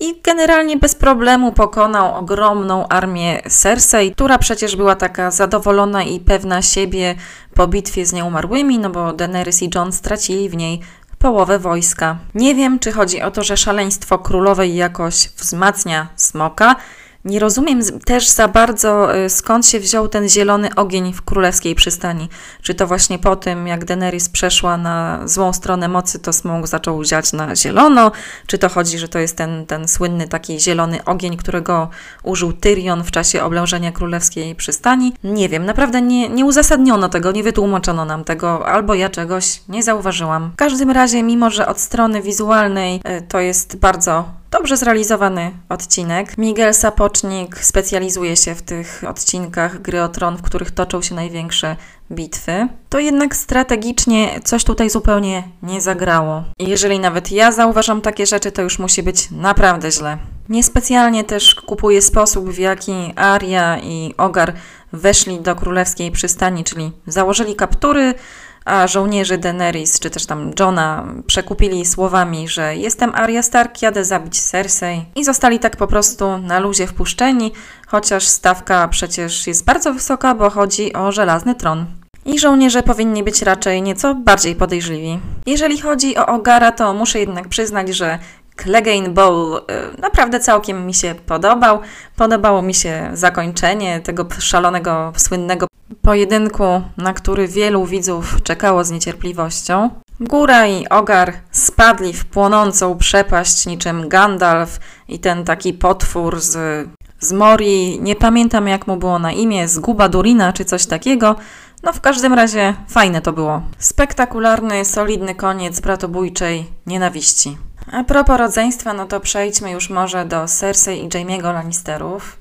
i 0.00 0.20
generalnie 0.22 0.76
bez 0.76 0.94
problemu 0.94 1.52
pokonał 1.52 2.14
ogromną 2.14 2.88
armię 2.88 3.42
Cersei, 3.48 4.12
która 4.12 4.38
przecież 4.38 4.76
była 4.76 4.96
taka 4.96 5.30
zadowolona 5.30 6.02
i 6.02 6.20
pewna 6.20 6.62
siebie 6.62 7.14
po 7.54 7.66
bitwie 7.66 8.06
z 8.06 8.12
nieumarłymi, 8.12 8.78
no 8.78 8.90
bo 8.90 9.12
Daenerys 9.12 9.62
i 9.62 9.70
Jon 9.74 9.92
stracili 9.92 10.48
w 10.48 10.56
niej 10.56 10.80
połowę 11.18 11.58
wojska. 11.58 12.16
Nie 12.34 12.54
wiem, 12.54 12.78
czy 12.78 12.92
chodzi 12.92 13.22
o 13.22 13.30
to, 13.30 13.42
że 13.42 13.56
szaleństwo 13.56 14.18
królowej 14.18 14.76
jakoś 14.76 15.28
wzmacnia 15.36 16.08
smoka, 16.16 16.76
nie 17.24 17.38
rozumiem 17.38 17.80
też 18.04 18.28
za 18.28 18.48
bardzo, 18.48 19.16
y, 19.16 19.30
skąd 19.30 19.66
się 19.66 19.80
wziął 19.80 20.08
ten 20.08 20.28
zielony 20.28 20.74
ogień 20.74 21.12
w 21.12 21.22
królewskiej 21.22 21.74
przystani. 21.74 22.28
Czy 22.62 22.74
to 22.74 22.86
właśnie 22.86 23.18
po 23.18 23.36
tym, 23.36 23.66
jak 23.66 23.84
Daenerys 23.84 24.28
przeszła 24.28 24.76
na 24.76 25.20
złą 25.24 25.52
stronę 25.52 25.88
mocy, 25.88 26.18
to 26.18 26.32
smog 26.32 26.66
zaczął 26.66 27.04
ziać 27.04 27.32
na 27.32 27.56
zielono? 27.56 28.12
Czy 28.46 28.58
to 28.58 28.68
chodzi, 28.68 28.98
że 28.98 29.08
to 29.08 29.18
jest 29.18 29.36
ten, 29.36 29.66
ten 29.66 29.88
słynny 29.88 30.28
taki 30.28 30.60
zielony 30.60 31.04
ogień, 31.04 31.36
którego 31.36 31.88
użył 32.22 32.52
Tyrion 32.52 33.04
w 33.04 33.10
czasie 33.10 33.42
oblężenia 33.42 33.92
królewskiej 33.92 34.54
przystani? 34.54 35.12
Nie 35.24 35.48
wiem, 35.48 35.66
naprawdę 35.66 36.02
nie, 36.02 36.28
nie 36.28 36.44
uzasadniono 36.44 37.08
tego, 37.08 37.32
nie 37.32 37.42
wytłumaczono 37.42 38.04
nam 38.04 38.24
tego, 38.24 38.66
albo 38.66 38.94
ja 38.94 39.08
czegoś 39.08 39.60
nie 39.68 39.82
zauważyłam. 39.82 40.50
W 40.52 40.56
każdym 40.56 40.90
razie, 40.90 41.22
mimo 41.22 41.50
że 41.50 41.66
od 41.66 41.80
strony 41.80 42.22
wizualnej 42.22 42.96
y, 42.96 43.22
to 43.28 43.40
jest 43.40 43.76
bardzo 43.76 44.43
Dobrze 44.58 44.76
zrealizowany 44.76 45.50
odcinek. 45.68 46.38
Miguel 46.38 46.74
Sapocznik 46.74 47.58
specjalizuje 47.58 48.36
się 48.36 48.54
w 48.54 48.62
tych 48.62 49.04
odcinkach 49.08 49.82
gry 49.82 50.02
o 50.02 50.08
tron, 50.08 50.36
w 50.36 50.42
których 50.42 50.70
toczą 50.70 51.02
się 51.02 51.14
największe 51.14 51.76
bitwy. 52.12 52.68
To 52.88 52.98
jednak 52.98 53.36
strategicznie 53.36 54.40
coś 54.44 54.64
tutaj 54.64 54.90
zupełnie 54.90 55.42
nie 55.62 55.80
zagrało. 55.80 56.44
I 56.58 56.68
jeżeli 56.68 56.98
nawet 56.98 57.32
ja 57.32 57.52
zauważam 57.52 58.00
takie 58.00 58.26
rzeczy, 58.26 58.52
to 58.52 58.62
już 58.62 58.78
musi 58.78 59.02
być 59.02 59.30
naprawdę 59.30 59.90
źle. 59.90 60.18
Niespecjalnie 60.48 61.24
też 61.24 61.54
kupuję 61.54 62.02
sposób, 62.02 62.50
w 62.50 62.58
jaki 62.58 63.12
Aria 63.16 63.78
i 63.78 64.14
Ogar 64.16 64.52
weszli 64.92 65.40
do 65.40 65.56
królewskiej 65.56 66.10
przystani, 66.10 66.64
czyli 66.64 66.92
założyli 67.06 67.56
kaptury, 67.56 68.14
a 68.64 68.86
żołnierze 68.86 69.38
Daenerys, 69.38 70.00
czy 70.00 70.10
też 70.10 70.26
tam 70.26 70.50
Johna 70.60 71.06
przekupili 71.26 71.86
słowami, 71.86 72.48
że 72.48 72.76
jestem 72.76 73.14
Arya 73.14 73.42
Stark, 73.42 73.82
jadę 73.82 74.04
zabić 74.04 74.40
Cersei 74.40 75.04
i 75.14 75.24
zostali 75.24 75.58
tak 75.58 75.76
po 75.76 75.86
prostu 75.86 76.38
na 76.38 76.58
luzie 76.58 76.86
wpuszczeni, 76.86 77.52
chociaż 77.86 78.26
stawka 78.26 78.88
przecież 78.88 79.46
jest 79.46 79.64
bardzo 79.64 79.92
wysoka, 79.92 80.34
bo 80.34 80.50
chodzi 80.50 80.92
o 80.92 81.12
żelazny 81.12 81.54
tron. 81.54 81.86
I 82.26 82.38
żołnierze 82.38 82.82
powinni 82.82 83.22
być 83.22 83.42
raczej 83.42 83.82
nieco 83.82 84.14
bardziej 84.14 84.56
podejrzliwi. 84.56 85.20
Jeżeli 85.46 85.80
chodzi 85.80 86.16
o 86.16 86.26
Ogara, 86.26 86.72
to 86.72 86.94
muszę 86.94 87.18
jednak 87.18 87.48
przyznać, 87.48 87.88
że 87.88 88.18
Clegane 88.56 89.08
Bowl 89.08 89.56
y, 89.56 90.00
naprawdę 90.00 90.40
całkiem 90.40 90.86
mi 90.86 90.94
się 90.94 91.14
podobał. 91.26 91.80
Podobało 92.16 92.62
mi 92.62 92.74
się 92.74 93.10
zakończenie 93.12 94.00
tego 94.00 94.26
szalonego, 94.38 95.12
słynnego 95.16 95.66
pojedynku, 96.02 96.82
na 96.96 97.12
który 97.12 97.48
wielu 97.48 97.86
widzów 97.86 98.42
czekało 98.42 98.84
z 98.84 98.90
niecierpliwością. 98.90 99.90
Góra 100.20 100.66
i 100.66 100.88
Ogar 100.88 101.32
spadli 101.50 102.12
w 102.12 102.24
płonącą 102.24 102.98
przepaść 102.98 103.66
niczym 103.66 104.08
Gandalf 104.08 104.80
i 105.08 105.18
ten 105.18 105.44
taki 105.44 105.72
potwór 105.72 106.40
z, 106.40 106.88
z 107.20 107.32
Mori, 107.32 108.00
nie 108.00 108.16
pamiętam 108.16 108.68
jak 108.68 108.86
mu 108.86 108.96
było 108.96 109.18
na 109.18 109.32
imię, 109.32 109.68
z 109.68 109.78
Guba 109.78 110.08
Durina 110.08 110.52
czy 110.52 110.64
coś 110.64 110.86
takiego. 110.86 111.36
No 111.82 111.92
w 111.92 112.00
każdym 112.00 112.34
razie 112.34 112.74
fajne 112.88 113.20
to 113.20 113.32
było. 113.32 113.62
Spektakularny, 113.78 114.84
solidny 114.84 115.34
koniec 115.34 115.80
bratobójczej 115.80 116.66
nienawiści. 116.86 117.58
A 117.94 118.04
propos 118.04 118.38
rodzeństwa, 118.38 118.92
no 118.92 119.06
to 119.06 119.20
przejdźmy 119.20 119.70
już 119.70 119.90
może 119.90 120.24
do 120.24 120.46
Cersei 120.46 121.04
i 121.04 121.08
Jaime'ego 121.08 121.52
Lannisterów. 121.54 122.36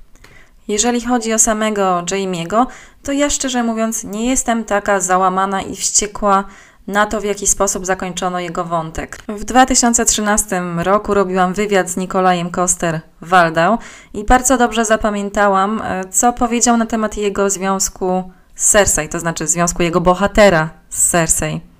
Jeżeli 0.67 1.01
chodzi 1.01 1.33
o 1.33 1.39
samego 1.39 2.03
Jaime'ego, 2.11 2.65
to 3.03 3.11
ja 3.11 3.29
szczerze 3.29 3.63
mówiąc 3.63 4.03
nie 4.03 4.29
jestem 4.29 4.63
taka 4.63 4.99
załamana 4.99 5.61
i 5.61 5.75
wściekła 5.75 6.43
na 6.87 7.05
to, 7.05 7.21
w 7.21 7.23
jaki 7.23 7.47
sposób 7.47 7.85
zakończono 7.85 8.39
jego 8.39 8.63
wątek. 8.63 9.17
W 9.27 9.43
2013 9.43 10.61
roku 10.77 11.13
robiłam 11.13 11.53
wywiad 11.53 11.89
z 11.89 11.97
Nikolajem 11.97 12.49
Koster-Waldau 12.49 13.77
i 14.13 14.23
bardzo 14.23 14.57
dobrze 14.57 14.85
zapamiętałam, 14.85 15.81
e, 15.81 16.05
co 16.05 16.33
powiedział 16.33 16.77
na 16.77 16.85
temat 16.85 17.17
jego 17.17 17.49
związku 17.49 18.31
z 18.55 18.69
Cersei, 18.69 19.09
to 19.09 19.19
znaczy 19.19 19.47
związku 19.47 19.83
jego 19.83 20.01
bohatera 20.01 20.69
z 20.89 21.09
Cersei. 21.09 21.72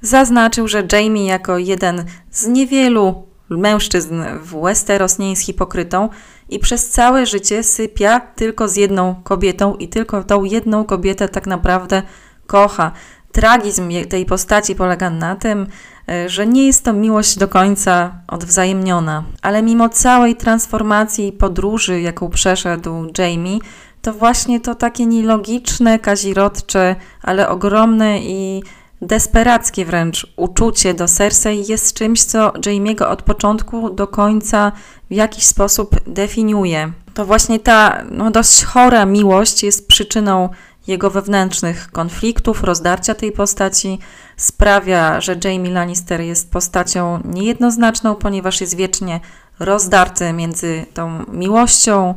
Zaznaczył, 0.00 0.68
że 0.68 0.86
Jamie 0.92 1.26
jako 1.26 1.58
jeden 1.58 2.04
z 2.30 2.46
niewielu 2.46 3.26
mężczyzn 3.48 4.22
w 4.42 4.60
Westeros 4.60 5.18
nie 5.18 5.30
jest 5.30 5.42
hipokrytą 5.42 6.08
i 6.48 6.58
przez 6.58 6.88
całe 6.88 7.26
życie 7.26 7.62
sypia 7.62 8.20
tylko 8.20 8.68
z 8.68 8.76
jedną 8.76 9.14
kobietą 9.24 9.74
i 9.74 9.88
tylko 9.88 10.24
tą 10.24 10.44
jedną 10.44 10.84
kobietę 10.84 11.28
tak 11.28 11.46
naprawdę 11.46 12.02
kocha. 12.46 12.92
Tragizm 13.32 13.90
tej 14.08 14.26
postaci 14.26 14.74
polega 14.74 15.10
na 15.10 15.36
tym, 15.36 15.66
e, 16.08 16.28
że 16.28 16.46
nie 16.46 16.66
jest 16.66 16.84
to 16.84 16.92
miłość 16.92 17.38
do 17.38 17.48
końca 17.48 18.18
odwzajemniona, 18.28 19.24
ale 19.42 19.62
mimo 19.62 19.88
całej 19.88 20.36
transformacji 20.36 21.28
i 21.28 21.32
podróży, 21.32 22.00
jaką 22.00 22.30
przeszedł 22.30 23.12
Jamie, 23.18 23.58
to 24.02 24.12
właśnie 24.12 24.60
to 24.60 24.74
takie 24.74 25.06
nielogiczne, 25.06 25.98
kazirodcze, 25.98 26.96
ale 27.22 27.48
ogromne 27.48 28.18
i 28.18 28.62
desperackie 29.02 29.84
wręcz 29.84 30.26
uczucie 30.36 30.94
do 30.94 31.08
Cersei 31.08 31.66
jest 31.68 31.94
czymś, 31.94 32.22
co 32.22 32.50
Jamie'ego 32.50 33.08
od 33.08 33.22
początku 33.22 33.90
do 33.90 34.06
końca 34.06 34.72
w 35.10 35.14
jakiś 35.14 35.44
sposób 35.44 35.96
definiuje. 36.06 36.92
To 37.14 37.26
właśnie 37.26 37.60
ta 37.60 38.04
no, 38.10 38.30
dość 38.30 38.64
chora 38.64 39.06
miłość 39.06 39.62
jest 39.62 39.88
przyczyną 39.88 40.48
jego 40.86 41.10
wewnętrznych 41.10 41.90
konfliktów, 41.92 42.62
rozdarcia 42.62 43.14
tej 43.14 43.32
postaci, 43.32 43.98
sprawia, 44.36 45.20
że 45.20 45.36
Jamie 45.44 45.70
Lannister 45.70 46.20
jest 46.20 46.50
postacią 46.50 47.20
niejednoznaczną, 47.24 48.14
ponieważ 48.14 48.60
jest 48.60 48.76
wiecznie 48.76 49.20
rozdarty 49.58 50.32
między 50.32 50.86
tą 50.94 51.24
miłością, 51.32 52.14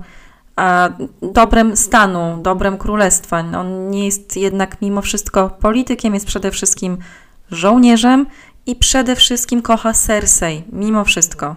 a 0.59 0.89
dobrem 1.21 1.77
stanu, 1.77 2.37
dobrem 2.41 2.77
królestwa. 2.77 3.39
On 3.39 3.89
nie 3.89 4.05
jest 4.05 4.37
jednak 4.37 4.81
mimo 4.81 5.01
wszystko 5.01 5.49
politykiem, 5.49 6.13
jest 6.13 6.25
przede 6.25 6.51
wszystkim 6.51 6.97
żołnierzem 7.51 8.25
i 8.65 8.75
przede 8.75 9.15
wszystkim 9.15 9.61
kocha 9.61 9.93
Cersei, 9.93 10.63
mimo 10.71 11.05
wszystko. 11.05 11.55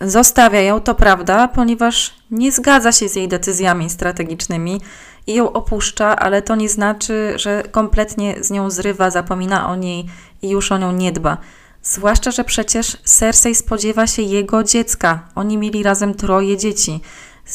Zostawia 0.00 0.60
ją, 0.60 0.80
to 0.80 0.94
prawda, 0.94 1.48
ponieważ 1.48 2.14
nie 2.30 2.52
zgadza 2.52 2.92
się 2.92 3.08
z 3.08 3.16
jej 3.16 3.28
decyzjami 3.28 3.90
strategicznymi 3.90 4.80
i 5.26 5.34
ją 5.34 5.52
opuszcza, 5.52 6.16
ale 6.16 6.42
to 6.42 6.56
nie 6.56 6.68
znaczy, 6.68 7.32
że 7.36 7.62
kompletnie 7.70 8.34
z 8.40 8.50
nią 8.50 8.70
zrywa, 8.70 9.10
zapomina 9.10 9.68
o 9.68 9.76
niej 9.76 10.06
i 10.42 10.50
już 10.50 10.72
o 10.72 10.78
nią 10.78 10.92
nie 10.92 11.12
dba. 11.12 11.36
Zwłaszcza, 11.82 12.30
że 12.30 12.44
przecież 12.44 12.96
Cersei 13.04 13.54
spodziewa 13.54 14.06
się 14.06 14.22
jego 14.22 14.64
dziecka. 14.64 15.28
Oni 15.34 15.58
mieli 15.58 15.82
razem 15.82 16.14
troje 16.14 16.56
dzieci 16.56 17.00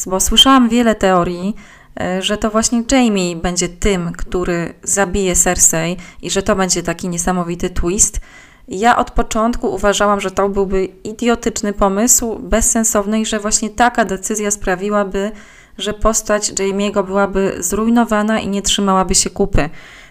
bo 0.06 0.20
słyszałam 0.20 0.68
wiele 0.68 0.94
teorii, 0.94 1.56
e, 2.00 2.22
że 2.22 2.36
to 2.36 2.50
właśnie 2.50 2.82
Jamie 2.92 3.36
będzie 3.36 3.68
tym, 3.68 4.12
który 4.12 4.74
zabije 4.82 5.34
Cersei 5.34 5.96
i 6.22 6.30
że 6.30 6.42
to 6.42 6.56
będzie 6.56 6.82
taki 6.82 7.08
niesamowity 7.08 7.70
twist. 7.70 8.20
Ja 8.68 8.96
od 8.96 9.10
początku 9.10 9.74
uważałam, 9.74 10.20
że 10.20 10.30
to 10.30 10.48
byłby 10.48 10.84
idiotyczny 10.84 11.72
pomysł, 11.72 12.38
bezsensowny 12.38 13.20
i 13.20 13.26
że 13.26 13.40
właśnie 13.40 13.70
taka 13.70 14.04
decyzja 14.04 14.50
sprawiłaby, 14.50 15.30
że 15.78 15.94
postać 15.94 16.52
Jamie'ego 16.52 17.06
byłaby 17.06 17.56
zrujnowana 17.58 18.40
i 18.40 18.48
nie 18.48 18.62
trzymałaby 18.62 19.14
się 19.14 19.30
kupy. 19.30 19.70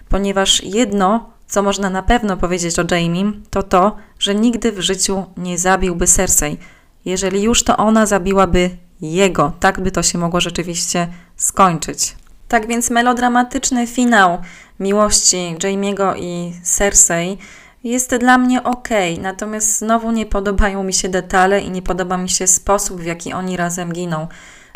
Ponieważ 0.10 0.64
jedno, 0.64 1.30
co 1.48 1.64
można 1.64 1.90
na 1.90 2.04
pewno 2.04 2.38
powiedzieć 2.38 2.80
o 2.80 2.84
Jamie, 2.92 3.32
to 3.50 3.64
to, 3.64 3.96
że 4.20 4.36
nigdy 4.36 4.72
w 4.72 4.80
życiu 4.80 5.26
nie 5.38 5.58
zabiłby 5.58 6.08
Cersei. 6.08 6.58
Jeżeli 7.06 7.42
już, 7.42 7.64
to 7.64 7.78
ona 7.78 8.06
zabiłaby 8.06 8.70
jego. 9.02 9.52
Tak 9.60 9.80
by 9.80 9.92
to 9.92 10.04
się 10.04 10.18
mogło 10.18 10.42
rzeczywiście 10.42 11.08
skończyć. 11.36 12.16
Tak 12.48 12.68
więc 12.68 12.90
melodramatyczny 12.90 13.88
finał 13.88 14.38
miłości 14.80 15.56
Jamie'ego 15.60 16.18
i 16.18 16.54
Cersei 16.64 17.38
jest 17.84 18.16
dla 18.16 18.38
mnie 18.38 18.64
ok, 18.64 18.90
natomiast 19.22 19.78
znowu 19.78 20.12
nie 20.12 20.26
podobają 20.26 20.84
mi 20.84 20.94
się 20.94 21.10
detale 21.10 21.62
i 21.62 21.72
nie 21.72 21.82
podoba 21.82 22.18
mi 22.18 22.30
się 22.30 22.48
sposób, 22.48 23.02
w 23.02 23.06
jaki 23.06 23.34
oni 23.34 23.58
razem 23.58 23.94
giną. 23.94 24.28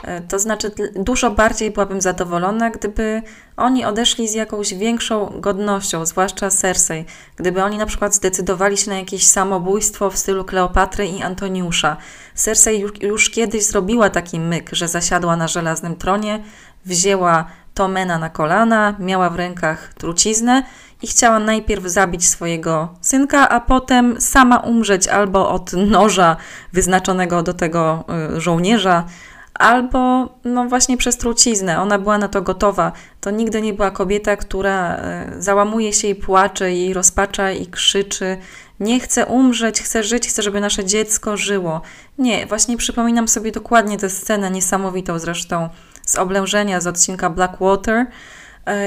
E, 0.03 0.21
to 0.21 0.39
znaczy, 0.39 0.71
dużo 0.95 1.31
bardziej 1.31 1.71
byłabym 1.71 2.01
zadowolona, 2.01 2.69
gdyby 2.69 3.21
oni 3.57 3.85
odeszli 3.85 4.27
z 4.27 4.33
jakąś 4.33 4.73
większą 4.73 5.25
godnością, 5.39 6.05
zwłaszcza 6.05 6.49
Cersei. 6.49 7.05
Gdyby 7.35 7.63
oni 7.63 7.77
na 7.77 7.85
przykład 7.85 8.15
zdecydowali 8.15 8.77
się 8.77 8.89
na 8.89 8.97
jakieś 8.97 9.27
samobójstwo 9.27 10.09
w 10.09 10.17
stylu 10.17 10.45
Kleopatry 10.45 11.07
i 11.07 11.21
Antoniusza. 11.21 11.97
Cersei 12.35 12.79
już, 12.79 13.01
już 13.01 13.29
kiedyś 13.29 13.65
zrobiła 13.65 14.09
taki 14.09 14.39
myk, 14.39 14.69
że 14.71 14.87
zasiadła 14.87 15.35
na 15.35 15.47
żelaznym 15.47 15.95
tronie, 15.95 16.43
wzięła 16.85 17.45
Tomena 17.73 18.17
na 18.19 18.29
kolana, 18.29 18.95
miała 18.99 19.29
w 19.29 19.35
rękach 19.35 19.93
truciznę 19.93 20.63
i 21.01 21.07
chciała 21.07 21.39
najpierw 21.39 21.83
zabić 21.85 22.27
swojego 22.27 22.89
synka, 23.01 23.49
a 23.49 23.59
potem 23.59 24.21
sama 24.21 24.57
umrzeć 24.57 25.07
albo 25.07 25.49
od 25.49 25.73
noża 25.73 26.37
wyznaczonego 26.73 27.43
do 27.43 27.53
tego 27.53 28.03
y, 28.37 28.41
żołnierza, 28.41 29.05
albo 29.61 30.29
no 30.43 30.65
właśnie 30.65 30.97
przez 30.97 31.17
truciznę. 31.17 31.81
Ona 31.81 31.99
była 31.99 32.17
na 32.17 32.27
to 32.27 32.41
gotowa. 32.41 32.91
To 33.21 33.31
nigdy 33.31 33.61
nie 33.61 33.73
była 33.73 33.91
kobieta, 33.91 34.35
która 34.35 34.95
e, 34.95 35.31
załamuje 35.39 35.93
się 35.93 36.07
i 36.07 36.15
płacze 36.15 36.73
i 36.73 36.93
rozpacza 36.93 37.51
i 37.51 37.67
krzyczy. 37.67 38.37
Nie 38.79 38.99
chcę 38.99 39.25
umrzeć, 39.25 39.81
chcę 39.81 40.03
żyć, 40.03 40.27
chcę, 40.27 40.41
żeby 40.41 40.61
nasze 40.61 40.85
dziecko 40.85 41.37
żyło. 41.37 41.81
Nie, 42.17 42.45
właśnie 42.45 42.77
przypominam 42.77 43.27
sobie 43.27 43.51
dokładnie 43.51 43.97
tę 43.97 44.09
scenę, 44.09 44.51
niesamowitą 44.51 45.19
zresztą, 45.19 45.69
z 46.05 46.15
oblężenia 46.15 46.81
z 46.81 46.87
odcinka 46.87 47.29
Blackwater, 47.29 48.05
E, 48.05 48.05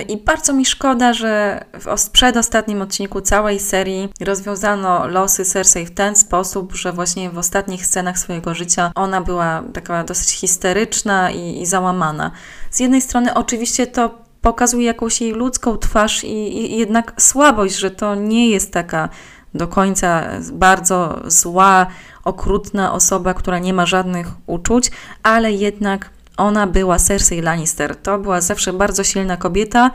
I 0.09 0.17
bardzo 0.17 0.53
mi 0.53 0.67
szkoda, 0.67 1.13
że 1.13 1.65
w 1.73 2.11
przedostatnim 2.11 2.83
odcinku 2.83 3.21
całej 3.21 3.61
serii 3.61 4.09
rozwiązano 4.21 5.07
losy 5.07 5.45
Cersei 5.45 5.87
w 5.87 5.95
ten 5.95 6.17
sposób, 6.17 6.73
że 6.75 6.93
właśnie 6.93 7.31
w 7.31 7.39
ostatnich 7.39 7.87
scenach 7.87 8.19
swojego 8.19 8.55
życia 8.55 8.93
ona 8.95 9.21
była 9.21 9.63
taka 9.73 10.05
dosyć 10.05 10.31
histeryczna 10.31 11.31
i, 11.31 11.63
i 11.63 11.67
załamana. 11.67 12.31
Z 12.71 12.81
jednej 12.81 13.01
strony 13.01 13.35
oczywiście 13.35 13.87
to 13.87 14.25
pokazuje 14.41 14.87
jakąś 14.87 15.21
jej 15.21 15.33
ludzką 15.33 15.79
twarz 15.79 16.25
i, 16.25 16.73
i 16.73 16.79
jednak 16.79 17.13
słabość, 17.19 17.77
że 17.77 17.91
to 17.91 18.15
nie 18.15 18.51
jest 18.51 18.73
taka 18.73 19.09
do 19.55 19.69
końca 19.69 20.23
bardzo 20.53 21.21
zła, 21.27 21.87
okrutna 22.25 22.93
osoba, 22.93 23.35
która 23.35 23.59
nie 23.59 23.75
ma 23.75 23.87
żadnych 23.87 24.27
uczuć, 24.47 24.91
ale 25.23 25.53
jednak 25.53 26.11
ona 26.37 26.67
była 26.67 26.99
Cersei 26.99 27.41
Lannister. 27.41 27.97
To 27.97 28.19
była 28.19 28.41
zawsze 28.41 28.73
bardzo 28.73 29.05
silna 29.05 29.37
kobieta, 29.37 29.91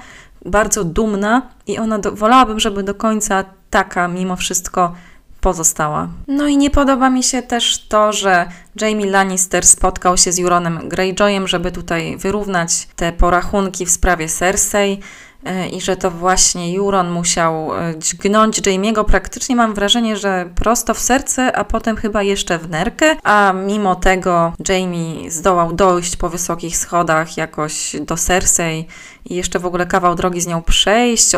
bardzo 0.45 0.83
dumna 0.83 1.41
i 1.67 1.77
ona 1.77 1.99
do, 1.99 2.11
wolałabym, 2.11 2.59
żeby 2.59 2.83
do 2.83 2.95
końca 2.95 3.45
taka 3.69 4.07
mimo 4.07 4.35
wszystko 4.35 4.95
pozostała. 5.41 6.07
No 6.27 6.47
i 6.47 6.57
nie 6.57 6.69
podoba 6.69 7.09
mi 7.09 7.23
się 7.23 7.41
też 7.41 7.87
to, 7.87 8.13
że 8.13 8.45
Jamie 8.81 9.05
Lannister 9.05 9.65
spotkał 9.65 10.17
się 10.17 10.31
z 10.31 10.37
Juronem 10.37 10.89
Greyjoyem, 10.89 11.47
żeby 11.47 11.71
tutaj 11.71 12.17
wyrównać 12.17 12.87
te 12.95 13.11
porachunki 13.13 13.85
w 13.85 13.91
sprawie 13.91 14.27
Cersei. 14.27 14.99
E, 15.45 15.69
i 15.69 15.81
że 15.81 15.97
to 15.97 16.11
właśnie 16.11 16.73
Juron 16.73 17.09
musiał 17.11 17.79
e, 17.79 17.99
dźgnąć 17.99 18.61
Jamie'ego. 18.61 19.05
Praktycznie 19.05 19.55
mam 19.55 19.73
wrażenie, 19.73 20.17
że 20.17 20.49
prosto 20.55 20.93
w 20.93 20.99
serce, 20.99 21.55
a 21.55 21.63
potem 21.63 21.95
chyba 21.95 22.23
jeszcze 22.23 22.59
w 22.59 22.69
nerkę, 22.69 23.15
a 23.23 23.53
mimo 23.53 23.95
tego 23.95 24.53
Jamie 24.69 25.31
zdołał 25.31 25.73
dojść 25.73 26.15
po 26.15 26.29
wysokich 26.29 26.77
schodach 26.77 27.37
jakoś 27.37 27.95
do 28.01 28.17
Cersei 28.17 28.87
i 29.29 29.35
jeszcze 29.35 29.59
w 29.59 29.65
ogóle 29.65 29.85
kawał 29.85 30.15
drogi 30.15 30.41
z 30.41 30.47
nią 30.47 30.61
przejść, 30.61 31.31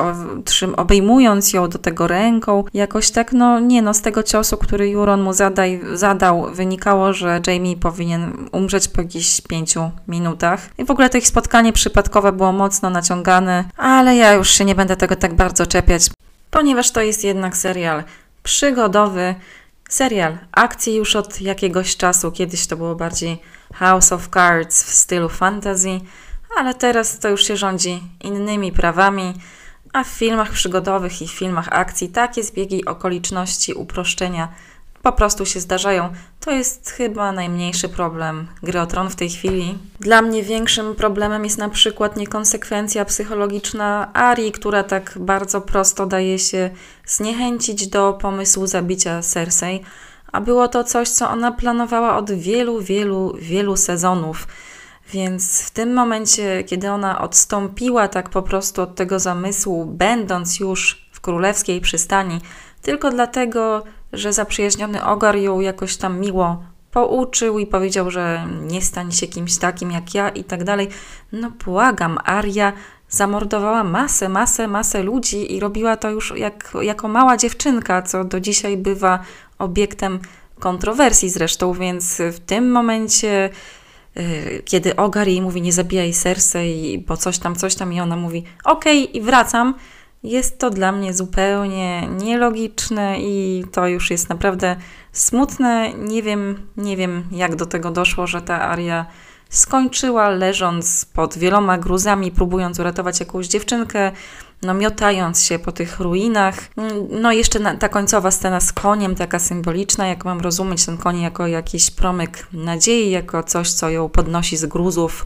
obejmując 0.77 1.53
ją 1.53 1.69
do 1.69 1.79
tego 1.79 2.07
ręką. 2.07 2.63
Jakoś 2.73 3.11
tak, 3.11 3.33
no 3.33 3.59
nie 3.59 3.81
no, 3.81 3.93
z 3.93 4.01
tego 4.01 4.23
ciosu, 4.23 4.57
który 4.57 4.89
Juron 4.89 5.21
mu 5.21 5.33
zadaj, 5.33 5.81
zadał, 5.93 6.51
wynikało, 6.53 7.13
że 7.13 7.41
Jamie 7.47 7.77
powinien 7.77 8.49
umrzeć 8.51 8.87
po 8.87 9.01
jakichś 9.01 9.41
pięciu 9.41 9.91
minutach. 10.07 10.69
I 10.77 10.85
w 10.85 10.91
ogóle 10.91 11.09
to 11.09 11.17
ich 11.17 11.27
spotkanie 11.27 11.73
przypadkowe 11.73 12.31
było 12.31 12.51
mocno 12.51 12.89
naciągane, 12.89 13.63
ale 13.77 14.15
ja 14.15 14.33
już 14.33 14.49
się 14.49 14.65
nie 14.65 14.75
będę 14.75 14.97
tego 14.97 15.15
tak 15.15 15.33
bardzo 15.33 15.67
czepiać, 15.67 16.09
ponieważ 16.51 16.91
to 16.91 17.01
jest 17.01 17.23
jednak 17.23 17.57
serial 17.57 18.03
przygodowy, 18.43 19.35
serial 19.89 20.37
akcji 20.51 20.95
już 20.95 21.15
od 21.15 21.41
jakiegoś 21.41 21.97
czasu. 21.97 22.31
Kiedyś 22.31 22.67
to 22.67 22.77
było 22.77 22.95
bardziej 22.95 23.41
House 23.73 24.11
of 24.11 24.29
Cards 24.33 24.83
w 24.83 24.93
stylu 24.93 25.29
fantasy 25.29 25.99
ale 26.57 26.73
teraz 26.73 27.19
to 27.19 27.29
już 27.29 27.43
się 27.43 27.57
rządzi 27.57 28.03
innymi 28.21 28.71
prawami, 28.71 29.33
a 29.93 30.03
w 30.03 30.07
filmach 30.07 30.51
przygodowych 30.51 31.21
i 31.21 31.27
filmach 31.27 31.67
akcji 31.71 32.09
takie 32.09 32.43
zbiegi 32.43 32.85
okoliczności, 32.85 33.73
uproszczenia 33.73 34.47
po 35.01 35.11
prostu 35.11 35.45
się 35.45 35.59
zdarzają. 35.59 36.09
To 36.39 36.51
jest 36.51 36.89
chyba 36.89 37.31
najmniejszy 37.31 37.89
problem 37.89 38.47
gry 38.63 38.81
o 38.81 38.85
tron 38.85 39.09
w 39.09 39.15
tej 39.15 39.29
chwili. 39.29 39.77
Dla 39.99 40.21
mnie 40.21 40.43
większym 40.43 40.95
problemem 40.95 41.43
jest 41.43 41.57
na 41.57 41.69
przykład 41.69 42.17
niekonsekwencja 42.17 43.05
psychologiczna 43.05 44.13
Ari, 44.13 44.51
która 44.51 44.83
tak 44.83 45.17
bardzo 45.19 45.61
prosto 45.61 46.05
daje 46.05 46.39
się 46.39 46.69
zniechęcić 47.05 47.87
do 47.87 48.13
pomysłu 48.13 48.67
zabicia 48.67 49.21
Cersei, 49.21 49.81
a 50.31 50.41
było 50.41 50.67
to 50.67 50.83
coś, 50.83 51.09
co 51.09 51.29
ona 51.29 51.51
planowała 51.51 52.17
od 52.17 52.31
wielu, 52.31 52.81
wielu, 52.81 53.35
wielu 53.39 53.77
sezonów. 53.77 54.47
Więc 55.11 55.61
w 55.61 55.71
tym 55.71 55.93
momencie, 55.93 56.63
kiedy 56.63 56.91
ona 56.91 57.21
odstąpiła 57.21 58.07
tak 58.07 58.29
po 58.29 58.41
prostu 58.41 58.81
od 58.81 58.95
tego 58.95 59.19
zamysłu, 59.19 59.85
będąc 59.85 60.59
już 60.59 61.05
w 61.11 61.21
królewskiej 61.21 61.81
przystani, 61.81 62.41
tylko 62.81 63.11
dlatego, 63.11 63.83
że 64.13 64.33
zaprzyjaźniony 64.33 65.05
Ogar 65.05 65.35
ją 65.35 65.59
jakoś 65.59 65.97
tam 65.97 66.19
miło 66.19 66.63
pouczył 66.91 67.59
i 67.59 67.67
powiedział, 67.67 68.11
że 68.11 68.47
nie 68.61 68.81
stań 68.81 69.11
się 69.11 69.27
kimś 69.27 69.57
takim 69.57 69.91
jak 69.91 70.15
ja 70.15 70.29
i 70.29 70.43
tak 70.43 70.63
dalej. 70.63 70.89
No 71.31 71.51
błagam, 71.65 72.17
Aria 72.25 72.73
zamordowała 73.09 73.83
masę, 73.83 74.29
masę, 74.29 74.67
masę 74.67 75.03
ludzi 75.03 75.55
i 75.55 75.59
robiła 75.59 75.97
to 75.97 76.09
już 76.09 76.33
jak, 76.37 76.73
jako 76.81 77.07
mała 77.07 77.37
dziewczynka, 77.37 78.01
co 78.01 78.23
do 78.23 78.39
dzisiaj 78.39 78.77
bywa 78.77 79.19
obiektem 79.59 80.19
kontrowersji 80.59 81.29
zresztą, 81.29 81.73
więc 81.73 82.21
w 82.31 82.39
tym 82.39 82.71
momencie 82.71 83.49
kiedy 84.65 84.95
Ogar 84.95 85.27
jej 85.27 85.41
mówi 85.41 85.61
nie 85.61 85.73
zabijaj 85.73 86.13
Cersei, 86.13 87.03
bo 87.07 87.17
coś 87.17 87.39
tam, 87.39 87.55
coś 87.55 87.75
tam 87.75 87.93
i 87.93 88.01
ona 88.01 88.15
mówi 88.15 88.43
okej 88.63 89.03
okay, 89.03 89.13
i 89.13 89.21
wracam, 89.21 89.73
jest 90.23 90.59
to 90.59 90.69
dla 90.69 90.91
mnie 90.91 91.13
zupełnie 91.13 92.07
nielogiczne 92.07 93.19
i 93.19 93.63
to 93.71 93.87
już 93.87 94.11
jest 94.11 94.29
naprawdę 94.29 94.75
smutne. 95.11 95.93
Nie 95.93 96.23
wiem, 96.23 96.67
nie 96.77 96.97
wiem 96.97 97.23
jak 97.31 97.55
do 97.55 97.65
tego 97.65 97.91
doszło, 97.91 98.27
że 98.27 98.41
ta 98.41 98.61
Aria 98.61 99.05
skończyła 99.49 100.29
leżąc 100.29 101.05
pod 101.05 101.37
wieloma 101.37 101.77
gruzami, 101.77 102.31
próbując 102.31 102.79
uratować 102.79 103.19
jakąś 103.19 103.47
dziewczynkę, 103.47 104.11
no 104.63 104.73
miotając 104.73 105.43
się 105.43 105.59
po 105.59 105.71
tych 105.71 105.99
ruinach. 105.99 106.55
No 107.09 107.31
jeszcze 107.31 107.59
na, 107.59 107.75
ta 107.75 107.89
końcowa 107.89 108.31
scena 108.31 108.59
z 108.59 108.73
koniem, 108.73 109.15
taka 109.15 109.39
symboliczna, 109.39 110.07
jak 110.07 110.25
mam 110.25 110.41
rozumieć 110.41 110.85
ten 110.85 110.97
koń 110.97 111.21
jako 111.21 111.47
jakiś 111.47 111.91
promyk 111.91 112.47
nadziei, 112.53 113.11
jako 113.11 113.43
coś, 113.43 113.71
co 113.71 113.89
ją 113.89 114.09
podnosi 114.09 114.57
z 114.57 114.65
gruzów 114.65 115.25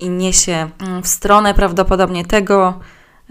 i 0.00 0.08
niesie 0.08 0.70
mm, 0.78 1.02
w 1.02 1.08
stronę 1.08 1.54
prawdopodobnie 1.54 2.24
tego, 2.24 2.80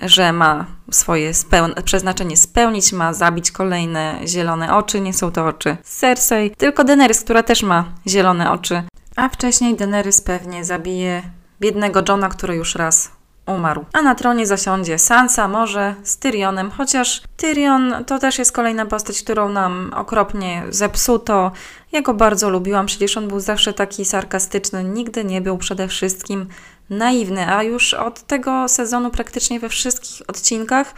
że 0.01 0.33
ma 0.33 0.65
swoje 0.91 1.31
speł- 1.31 1.81
przeznaczenie 1.83 2.37
spełnić, 2.37 2.93
ma 2.93 3.13
zabić 3.13 3.51
kolejne 3.51 4.19
zielone 4.27 4.75
oczy. 4.75 5.01
Nie 5.01 5.13
są 5.13 5.31
to 5.31 5.45
oczy 5.45 5.77
Cersei, 5.83 6.51
tylko 6.51 6.83
Daenerys, 6.83 7.21
która 7.21 7.43
też 7.43 7.63
ma 7.63 7.85
zielone 8.07 8.51
oczy. 8.51 8.83
A 9.15 9.29
wcześniej 9.29 9.75
Daenerys 9.75 10.21
pewnie 10.21 10.65
zabije 10.65 11.23
biednego 11.61 12.01
Johna, 12.09 12.29
który 12.29 12.55
już 12.55 12.75
raz 12.75 13.14
umarł. 13.47 13.85
A 13.93 14.01
na 14.01 14.15
tronie 14.15 14.47
zasiądzie 14.47 14.99
Sansa, 14.99 15.47
może 15.47 15.95
z 16.03 16.17
Tyrionem, 16.17 16.71
chociaż 16.71 17.21
Tyrion 17.37 18.05
to 18.07 18.19
też 18.19 18.39
jest 18.39 18.51
kolejna 18.51 18.85
postać, 18.85 19.23
którą 19.23 19.49
nam 19.49 19.91
okropnie 19.95 20.63
zepsuto. 20.69 21.51
Ja 21.91 22.01
go 22.01 22.13
bardzo 22.13 22.49
lubiłam, 22.49 22.85
przecież 22.85 23.17
on 23.17 23.27
był 23.27 23.39
zawsze 23.39 23.73
taki 23.73 24.05
sarkastyczny, 24.05 24.83
nigdy 24.83 25.25
nie 25.25 25.41
był 25.41 25.57
przede 25.57 25.87
wszystkim 25.87 26.47
naiwny, 26.89 27.53
a 27.53 27.63
już 27.63 27.93
od 27.93 28.21
tego 28.21 28.67
sezonu 28.67 29.11
praktycznie 29.11 29.59
we 29.59 29.69
wszystkich 29.69 30.21
odcinkach 30.29 30.93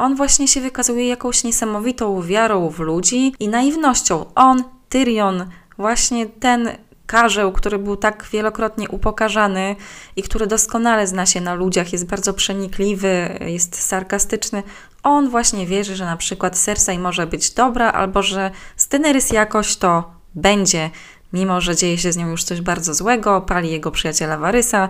on 0.00 0.16
właśnie 0.16 0.48
się 0.48 0.60
wykazuje 0.60 1.08
jakąś 1.08 1.44
niesamowitą 1.44 2.22
wiarą 2.22 2.68
w 2.68 2.78
ludzi 2.78 3.34
i 3.40 3.48
naiwnością. 3.48 4.26
On, 4.34 4.64
Tyrion, 4.88 5.46
właśnie 5.78 6.26
ten 6.26 6.68
karzeł, 7.10 7.52
który 7.52 7.78
był 7.78 7.96
tak 7.96 8.26
wielokrotnie 8.32 8.88
upokarzany 8.88 9.76
i 10.16 10.22
który 10.22 10.46
doskonale 10.46 11.06
zna 11.06 11.26
się 11.26 11.40
na 11.40 11.54
ludziach, 11.54 11.92
jest 11.92 12.06
bardzo 12.06 12.34
przenikliwy, 12.34 13.38
jest 13.46 13.82
sarkastyczny, 13.82 14.62
on 15.02 15.30
właśnie 15.30 15.66
wierzy, 15.66 15.96
że 15.96 16.04
na 16.04 16.16
przykład 16.16 16.58
Cersei 16.58 16.98
może 16.98 17.26
być 17.26 17.50
dobra, 17.50 17.92
albo 17.92 18.22
że 18.22 18.50
Daenerys 18.90 19.30
jakoś 19.30 19.76
to 19.76 20.10
będzie, 20.34 20.90
mimo 21.32 21.60
że 21.60 21.76
dzieje 21.76 21.98
się 21.98 22.12
z 22.12 22.16
nią 22.16 22.28
już 22.28 22.44
coś 22.44 22.60
bardzo 22.60 22.94
złego, 22.94 23.40
pali 23.40 23.70
jego 23.70 23.90
przyjaciela 23.90 24.38
Warysa, 24.38 24.88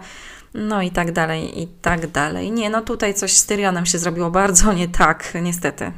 no 0.55 0.83
i 0.83 0.91
tak 0.91 1.13
dalej, 1.13 1.63
i 1.63 1.67
tak 1.67 2.07
dalej. 2.07 2.53
Nie, 2.53 2.71
no 2.71 2.83
tutaj 2.83 3.15
coś 3.15 3.33
z 3.33 3.47
Tyrionem 3.47 3.87
się 3.87 3.99
zrobiło 3.99 4.31
bardzo 4.31 4.73
nie 4.73 4.89
tak, 4.89 5.33
niestety. 5.43 5.93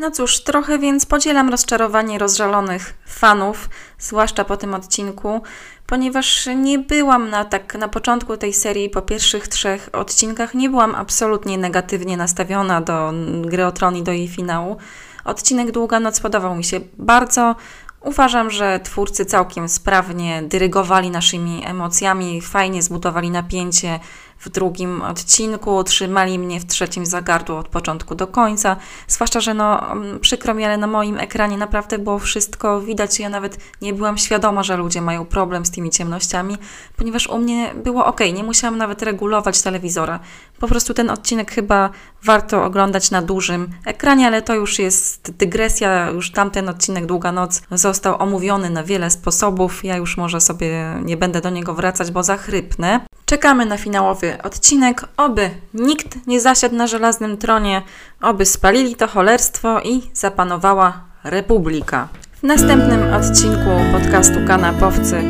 No 0.00 0.10
cóż, 0.10 0.40
trochę 0.40 0.78
więc 0.78 1.06
podzielam 1.06 1.48
rozczarowanie 1.48 2.18
rozżalonych 2.18 2.94
fanów, 3.06 3.68
zwłaszcza 3.98 4.44
po 4.44 4.56
tym 4.56 4.74
odcinku, 4.74 5.42
ponieważ 5.86 6.48
nie 6.56 6.78
byłam 6.78 7.30
na 7.30 7.44
tak 7.44 7.74
na 7.74 7.88
początku 7.88 8.36
tej 8.36 8.52
serii, 8.52 8.90
po 8.90 9.02
pierwszych 9.02 9.48
trzech 9.48 9.88
odcinkach, 9.92 10.54
nie 10.54 10.70
byłam 10.70 10.94
absolutnie 10.94 11.58
negatywnie 11.58 12.16
nastawiona 12.16 12.80
do 12.80 13.12
gry 13.42 13.66
o 13.66 13.72
Tron 13.72 13.96
i 13.96 14.02
do 14.02 14.12
jej 14.12 14.28
finału. 14.28 14.76
Odcinek 15.24 15.70
Długa 15.70 16.00
Noc 16.00 16.20
podobał 16.20 16.54
mi 16.54 16.64
się 16.64 16.80
bardzo. 16.98 17.56
Uważam, 18.00 18.50
że 18.50 18.80
twórcy 18.84 19.24
całkiem 19.24 19.68
sprawnie 19.68 20.42
dyrygowali 20.42 21.10
naszymi 21.10 21.62
emocjami, 21.66 22.40
fajnie 22.40 22.82
zbudowali 22.82 23.30
napięcie 23.30 24.00
w 24.40 24.48
drugim 24.48 25.02
odcinku, 25.02 25.84
trzymali 25.84 26.38
mnie 26.38 26.60
w 26.60 26.66
trzecim 26.66 27.06
zagardło 27.06 27.58
od 27.58 27.68
początku 27.68 28.14
do 28.14 28.26
końca. 28.26 28.76
Zwłaszcza, 29.08 29.40
że 29.40 29.54
no, 29.54 29.92
mm, 29.92 30.20
przykro 30.20 30.54
mi, 30.54 30.64
ale 30.64 30.76
na 30.76 30.86
moim 30.86 31.18
ekranie 31.18 31.56
naprawdę 31.56 31.98
było 31.98 32.18
wszystko 32.18 32.80
widać. 32.80 33.20
Ja 33.20 33.28
nawet 33.28 33.58
nie 33.82 33.94
byłam 33.94 34.18
świadoma, 34.18 34.62
że 34.62 34.76
ludzie 34.76 35.00
mają 35.00 35.24
problem 35.24 35.66
z 35.66 35.70
tymi 35.70 35.90
ciemnościami, 35.90 36.56
ponieważ 36.96 37.26
u 37.26 37.38
mnie 37.38 37.74
było 37.84 38.06
ok, 38.06 38.20
nie 38.32 38.44
musiałam 38.44 38.78
nawet 38.78 39.02
regulować 39.02 39.62
telewizora. 39.62 40.20
Po 40.60 40.68
prostu 40.68 40.94
ten 40.94 41.10
odcinek 41.10 41.52
chyba 41.52 41.90
warto 42.24 42.64
oglądać 42.64 43.10
na 43.10 43.22
dużym 43.22 43.68
ekranie, 43.86 44.26
ale 44.26 44.42
to 44.42 44.54
już 44.54 44.78
jest 44.78 45.30
dygresja. 45.30 46.10
Już 46.10 46.32
tamten 46.32 46.68
odcinek 46.68 47.06
Długa 47.06 47.32
Noc 47.32 47.62
został 47.70 48.22
omówiony 48.22 48.70
na 48.70 48.84
wiele 48.84 49.10
sposobów. 49.10 49.84
Ja 49.84 49.96
już 49.96 50.16
może 50.16 50.40
sobie 50.40 50.94
nie 51.04 51.16
będę 51.16 51.40
do 51.40 51.50
niego 51.50 51.74
wracać, 51.74 52.10
bo 52.10 52.22
zachrypnę. 52.22 53.00
Czekamy 53.24 53.66
na 53.66 53.76
finałowy 53.76 54.42
odcinek. 54.42 55.04
Oby 55.16 55.50
nikt 55.74 56.26
nie 56.26 56.40
zasiadł 56.40 56.74
na 56.74 56.86
żelaznym 56.86 57.36
tronie, 57.36 57.82
oby 58.22 58.46
spalili 58.46 58.96
to 58.96 59.06
cholerstwo 59.06 59.80
i 59.80 60.02
zapanowała 60.14 61.04
republika. 61.24 62.08
W 62.32 62.42
następnym 62.42 63.14
odcinku 63.14 63.70
podcastu 63.92 64.38
Kanapowcy 64.46 65.22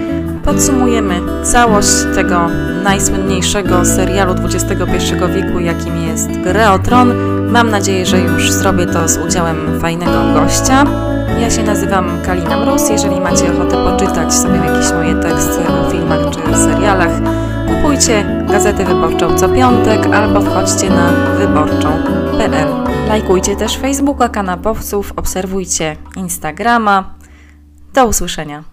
podsumujemy 0.51 1.21
całość 1.45 1.89
tego 2.15 2.49
najsłynniejszego 2.83 3.85
serialu 3.85 4.35
XXI 4.45 5.15
wieku, 5.35 5.61
jakim 5.61 5.97
jest 5.97 6.31
Grę 6.31 6.73
o 6.73 6.79
Tron. 6.79 7.13
Mam 7.51 7.71
nadzieję, 7.71 8.07
że 8.07 8.19
już 8.19 8.53
zrobię 8.53 8.87
to 8.87 9.09
z 9.09 9.19
udziałem 9.19 9.81
fajnego 9.81 10.33
gościa. 10.35 10.85
Ja 11.41 11.51
się 11.51 11.63
nazywam 11.63 12.23
Kalina 12.27 12.57
Mróz. 12.57 12.91
Jeżeli 12.91 13.21
macie 13.21 13.53
ochotę 13.53 13.77
poczytać 13.77 14.35
sobie 14.35 14.57
jakieś 14.57 14.93
moje 14.93 15.15
teksty 15.15 15.69
o 15.69 15.91
filmach 15.91 16.31
czy 16.31 16.57
serialach, 16.57 17.13
kupujcie 17.69 18.45
Gazetę 18.49 18.85
Wyborczą 18.85 19.39
co 19.39 19.49
piątek 19.49 20.07
albo 20.07 20.41
wchodźcie 20.41 20.91
na 20.91 21.11
wyborczą.pl. 21.39 22.69
Lajkujcie 23.09 23.57
też 23.57 23.77
Facebooka 23.77 24.29
kanapowców, 24.29 25.13
obserwujcie 25.17 25.97
Instagrama. 26.17 27.15
Do 27.95 28.07
usłyszenia. 28.07 28.70